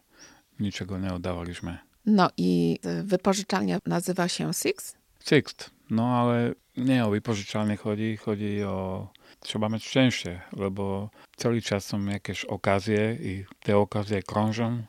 Niczego 0.60 0.98
nie 0.98 1.13
oddawaliśmy. 1.13 1.78
No 2.06 2.30
i 2.38 2.80
wypożyczalnia 3.04 3.80
nazywa 3.86 4.28
się 4.28 4.54
Six? 4.54 4.96
Sixt. 5.26 5.70
No 5.89 6.08
ale 6.08 6.54
nie 6.78 7.06
o 7.06 7.10
wypożyczalnię 7.10 7.78
chodzi. 7.78 8.18
Chodzi 8.18 8.63
o... 8.63 9.08
Trzeba 9.39 9.70
mieć 9.70 9.86
szczęście, 9.86 10.42
bo 10.72 11.10
cały 11.36 11.62
czas 11.62 11.86
są 11.86 12.06
jakieś 12.06 12.46
okazje 12.46 13.18
i 13.22 13.46
te 13.60 13.78
okazje 13.78 14.24
krążą 14.24 14.84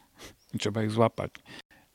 i 0.54 0.58
trzeba 0.58 0.82
ich 0.82 0.90
złapać. 0.90 1.30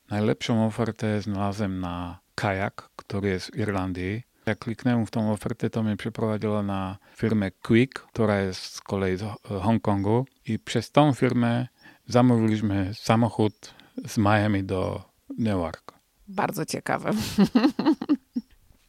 Najlepszą 0.09 0.65
ofertę 0.65 1.21
znalazłem 1.21 1.79
na 1.79 2.19
kajak, 2.35 2.89
który 2.95 3.29
jest 3.29 3.51
w 3.51 3.57
Irlandii 3.57 4.23
jak 4.45 4.59
kliknąłem 4.59 5.05
w 5.05 5.11
tą 5.11 5.31
ofertę, 5.31 5.69
to 5.69 5.83
mnie 5.83 5.97
przeprowadziło 5.97 6.63
na 6.63 6.97
firmę 7.15 7.51
Quick, 7.51 7.99
która 7.99 8.39
jest 8.39 8.61
z 8.61 8.81
kolei 8.81 9.17
z 9.17 9.23
Hongkongu 9.61 10.25
i 10.45 10.59
przez 10.59 10.91
tą 10.91 11.13
firmę 11.13 11.67
zamówiliśmy 12.07 12.91
samochód 12.93 13.73
z 14.07 14.17
Miami 14.17 14.63
do 14.63 15.03
Newark. 15.37 15.93
Bardzo 16.27 16.65
ciekawe. 16.65 17.11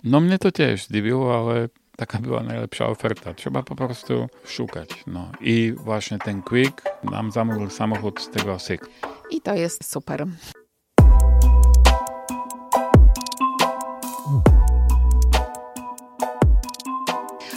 No 0.05 0.21
mnie 0.21 0.39
to 0.39 0.53
też 0.53 0.85
zdziwiło, 0.85 1.51
ale 1.51 1.69
taka 1.97 2.19
była 2.19 2.43
najlepsza 2.43 2.87
oferta. 2.87 3.35
Trzeba 3.35 3.63
po 3.63 3.77
prostu 3.77 4.29
szukać. 4.45 4.89
No. 5.07 5.33
I 5.41 5.75
właśnie 5.77 6.19
ten 6.19 6.43
Quick 6.43 6.83
nam 7.05 7.33
zamówił 7.33 7.71
samochód 7.71 8.21
z 8.21 8.31
tego 8.31 8.59
SIG. 8.59 8.81
I 9.31 9.41
to 9.41 9.55
jest 9.55 9.91
super. 9.93 10.27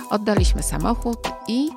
Oddaliśmy 0.09 0.63
samochód 0.63 1.19
i 1.47 1.69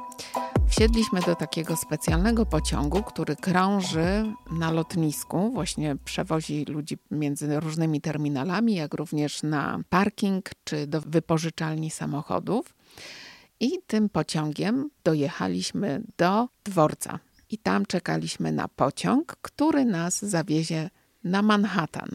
wsiedliśmy 0.69 1.21
do 1.21 1.35
takiego 1.35 1.77
specjalnego 1.77 2.47
pociągu, 2.47 3.03
który 3.03 3.37
krąży 3.37 4.33
na 4.51 4.71
lotnisku, 4.71 5.51
właśnie 5.51 5.97
przewozi 6.05 6.65
ludzi 6.65 6.99
między 7.11 7.61
różnymi 7.61 8.01
terminalami, 8.01 8.75
jak 8.75 8.95
również 8.95 9.43
na 9.43 9.81
parking 9.89 10.51
czy 10.65 10.87
do 10.87 11.01
wypożyczalni 11.01 11.91
samochodów. 11.91 12.75
I 13.61 13.71
tym 13.87 14.09
pociągiem 14.09 14.91
dojechaliśmy 15.05 16.03
do 16.19 16.49
dworca. 16.65 17.19
I 17.51 17.59
tam 17.59 17.87
czekaliśmy 17.87 18.53
na 18.53 18.69
pociąg, 18.69 19.37
który 19.43 19.85
nas 19.85 20.25
zawiezie 20.25 20.91
na 21.25 21.43
Manhattan. 21.43 22.09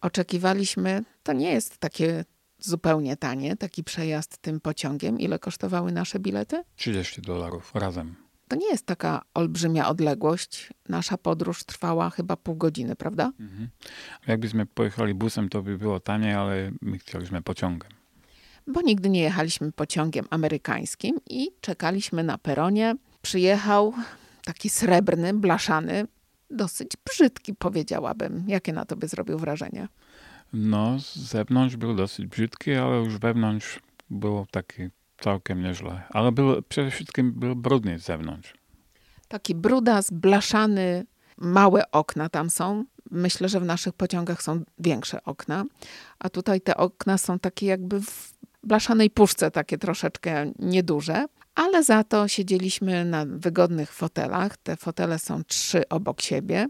Oczekiwaliśmy, 0.00 1.04
to 1.22 1.32
nie 1.32 1.52
jest 1.52 1.78
takie 1.78 2.24
zupełnie 2.64 3.16
tanie, 3.16 3.56
taki 3.56 3.84
przejazd 3.84 4.38
tym 4.38 4.60
pociągiem. 4.60 5.20
Ile 5.20 5.38
kosztowały 5.38 5.92
nasze 5.92 6.18
bilety? 6.18 6.64
30 6.76 7.22
dolarów 7.22 7.74
razem. 7.74 8.14
To 8.48 8.56
nie 8.56 8.68
jest 8.68 8.86
taka 8.86 9.22
olbrzymia 9.34 9.88
odległość. 9.88 10.70
Nasza 10.88 11.18
podróż 11.18 11.64
trwała 11.64 12.10
chyba 12.10 12.36
pół 12.36 12.56
godziny, 12.56 12.96
prawda? 12.96 13.32
Mhm. 13.40 13.68
Jakbyśmy 14.26 14.66
pojechali 14.66 15.14
busem, 15.14 15.48
to 15.48 15.62
by 15.62 15.78
było 15.78 16.00
taniej, 16.00 16.32
ale 16.34 16.70
my 16.80 16.98
chcieliśmy 16.98 17.42
pociągiem. 17.42 17.90
Bo 18.66 18.82
nigdy 18.82 19.08
nie 19.08 19.20
jechaliśmy 19.20 19.72
pociągiem 19.72 20.26
amerykańskim 20.30 21.16
i 21.30 21.50
czekaliśmy 21.60 22.24
na 22.24 22.38
peronie. 22.38 22.94
Przyjechał 23.22 23.94
taki 24.44 24.70
srebrny, 24.70 25.34
blaszany, 25.34 26.06
dosyć 26.50 26.90
brzydki, 27.04 27.54
powiedziałabym. 27.54 28.44
Jakie 28.48 28.72
na 28.72 28.84
tobie 28.84 29.08
zrobił 29.08 29.38
wrażenie? 29.38 29.88
No, 30.54 30.98
z 30.98 31.16
zewnątrz 31.16 31.76
był 31.76 31.94
dosyć 31.94 32.26
brzydki, 32.26 32.74
ale 32.74 32.96
już 32.96 33.18
wewnątrz 33.18 33.80
było 34.10 34.46
taki 34.50 34.82
całkiem 35.20 35.62
nieźle. 35.62 36.02
Ale 36.10 36.32
był, 36.32 36.62
przede 36.62 36.90
wszystkim 36.90 37.32
był 37.32 37.56
brudny 37.56 37.98
z 37.98 38.04
zewnątrz. 38.04 38.54
Taki 39.28 39.54
brudas, 39.54 40.10
blaszany, 40.10 41.06
małe 41.36 41.90
okna 41.90 42.28
tam 42.28 42.50
są. 42.50 42.84
Myślę, 43.10 43.48
że 43.48 43.60
w 43.60 43.64
naszych 43.64 43.94
pociągach 43.94 44.42
są 44.42 44.62
większe 44.78 45.24
okna, 45.24 45.64
a 46.18 46.30
tutaj 46.30 46.60
te 46.60 46.76
okna 46.76 47.18
są 47.18 47.38
takie 47.38 47.66
jakby 47.66 48.00
w 48.00 48.34
blaszanej 48.62 49.10
puszce, 49.10 49.50
takie 49.50 49.78
troszeczkę 49.78 50.52
nieduże, 50.58 51.24
ale 51.54 51.82
za 51.82 52.04
to 52.04 52.28
siedzieliśmy 52.28 53.04
na 53.04 53.24
wygodnych 53.28 53.92
fotelach. 53.92 54.56
Te 54.56 54.76
fotele 54.76 55.18
są 55.18 55.44
trzy 55.44 55.88
obok 55.88 56.20
siebie. 56.20 56.66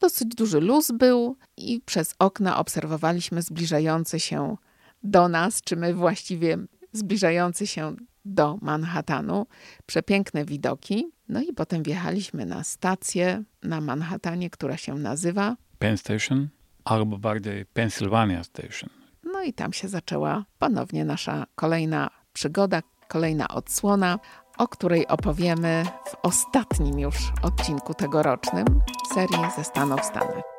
Dosyć 0.00 0.34
duży 0.34 0.60
luz 0.60 0.90
był 0.90 1.36
i 1.56 1.80
przez 1.80 2.14
okna 2.18 2.58
obserwowaliśmy 2.58 3.42
zbliżający 3.42 4.20
się 4.20 4.56
do 5.02 5.28
nas, 5.28 5.62
czy 5.62 5.76
my 5.76 5.94
właściwie 5.94 6.58
zbliżający 6.92 7.66
się 7.66 7.96
do 8.24 8.58
Manhattanu. 8.62 9.46
Przepiękne 9.86 10.44
widoki. 10.44 11.12
No 11.28 11.40
i 11.42 11.52
potem 11.52 11.82
wjechaliśmy 11.82 12.46
na 12.46 12.64
stację 12.64 13.42
na 13.62 13.80
Manhattanie, 13.80 14.50
która 14.50 14.76
się 14.76 14.94
nazywa 14.94 15.56
Penn 15.78 15.98
Station 15.98 16.48
albo 16.84 17.18
bardziej 17.18 17.66
Pennsylvania 17.66 18.44
Station. 18.44 18.90
No 19.24 19.42
i 19.42 19.52
tam 19.52 19.72
się 19.72 19.88
zaczęła 19.88 20.44
ponownie 20.58 21.04
nasza 21.04 21.46
kolejna 21.54 22.10
przygoda, 22.32 22.82
kolejna 23.08 23.48
odsłona 23.48 24.18
o 24.58 24.68
której 24.68 25.08
opowiemy 25.08 25.84
w 26.06 26.16
ostatnim 26.22 26.98
już 26.98 27.16
odcinku 27.42 27.94
tegorocznym 27.94 28.64
serii 29.14 29.50
ze 29.56 29.64
Stanów 29.64 30.04
Stanach. 30.04 30.51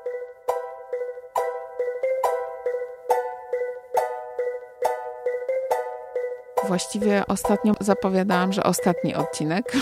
Właściwie 6.68 7.28
ostatnio 7.28 7.74
zapowiadałam, 7.80 8.54
że 8.54 8.64
ostatni 8.64 9.16
odcinek, 9.16 9.74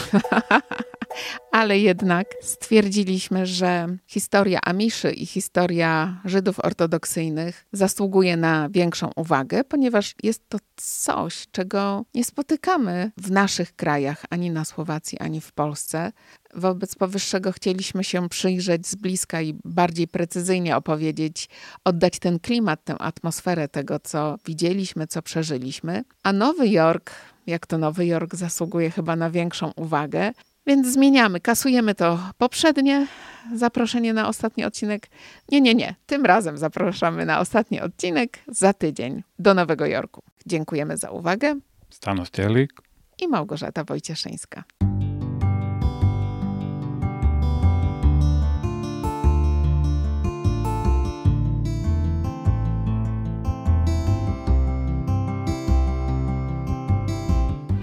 ale 1.51 1.79
jednak 1.79 2.27
stwierdziliśmy, 2.41 3.45
że 3.45 3.87
historia 4.07 4.59
Amiszy 4.65 5.11
i 5.11 5.25
historia 5.25 6.21
Żydów 6.25 6.59
ortodoksyjnych 6.59 7.65
zasługuje 7.71 8.37
na 8.37 8.69
większą 8.69 9.11
uwagę, 9.15 9.63
ponieważ 9.63 10.15
jest 10.23 10.49
to 10.49 10.57
coś, 10.75 11.47
czego 11.51 12.05
nie 12.13 12.25
spotykamy 12.25 13.11
w 13.17 13.31
naszych 13.31 13.75
krajach, 13.75 14.25
ani 14.29 14.51
na 14.51 14.65
Słowacji, 14.65 15.19
ani 15.19 15.41
w 15.41 15.51
Polsce. 15.51 16.11
Wobec 16.53 16.95
powyższego 16.95 17.51
chcieliśmy 17.51 18.03
się 18.03 18.29
przyjrzeć 18.29 18.87
z 18.87 18.95
bliska 18.95 19.41
i 19.41 19.59
bardziej 19.65 20.07
precyzyjnie 20.07 20.77
opowiedzieć, 20.77 21.49
oddać 21.85 22.19
ten 22.19 22.39
klimat, 22.39 22.83
tę 22.83 22.97
atmosferę 22.97 23.67
tego, 23.67 23.99
co 23.99 24.37
widzieliśmy, 24.45 25.07
co 25.07 25.21
przeżyliśmy. 25.21 26.03
A 26.23 26.33
Nowy 26.33 26.67
Jork, 26.67 27.11
jak 27.47 27.67
to 27.67 27.77
Nowy 27.77 28.05
Jork, 28.05 28.35
zasługuje 28.35 28.91
chyba 28.91 29.15
na 29.15 29.29
większą 29.29 29.71
uwagę. 29.75 30.31
Więc 30.67 30.87
zmieniamy, 30.87 31.39
kasujemy 31.39 31.95
to 31.95 32.19
poprzednie 32.37 33.07
zaproszenie 33.55 34.13
na 34.13 34.27
ostatni 34.27 34.65
odcinek. 34.65 35.07
Nie, 35.51 35.61
nie, 35.61 35.75
nie. 35.75 35.95
Tym 36.05 36.25
razem 36.25 36.57
zapraszamy 36.57 37.25
na 37.25 37.39
ostatni 37.39 37.81
odcinek 37.81 38.39
za 38.47 38.73
tydzień 38.73 39.23
do 39.39 39.53
Nowego 39.53 39.85
Jorku. 39.85 40.23
Dziękujemy 40.45 40.97
za 40.97 41.09
uwagę. 41.09 41.59
Stanos 41.89 42.31
Cielik 42.31 42.81
i 43.21 43.27
Małgorzata 43.27 43.83
Wojcieszyńska. 43.83 44.63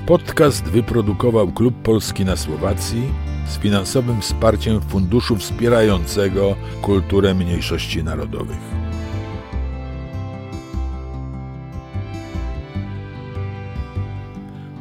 Podcast 0.08 0.64
wyprodukował 0.64 1.52
Klub 1.52 1.74
Polski 1.82 2.24
na 2.24 2.36
Słowacji 2.36 3.02
z 3.46 3.58
finansowym 3.58 4.20
wsparciem 4.20 4.80
Funduszu 4.80 5.36
Wspierającego 5.36 6.56
Kulturę 6.82 7.34
Mniejszości 7.34 8.04
Narodowych. 8.04 8.58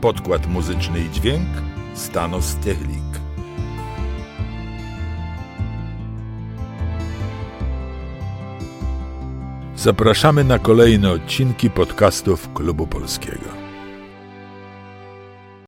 Podkład 0.02 0.48
muzyczny 0.48 1.00
i 1.00 1.10
dźwięk 1.10 1.50
Stanos 1.94 2.56
Techlik. 2.56 3.20
Zapraszamy 9.76 10.44
na 10.44 10.60
kolejne 10.60 11.12
odcinki 11.12 11.70
podcastów 11.70 12.54
Klubu 12.54 12.88
Polskiego. 12.88 13.67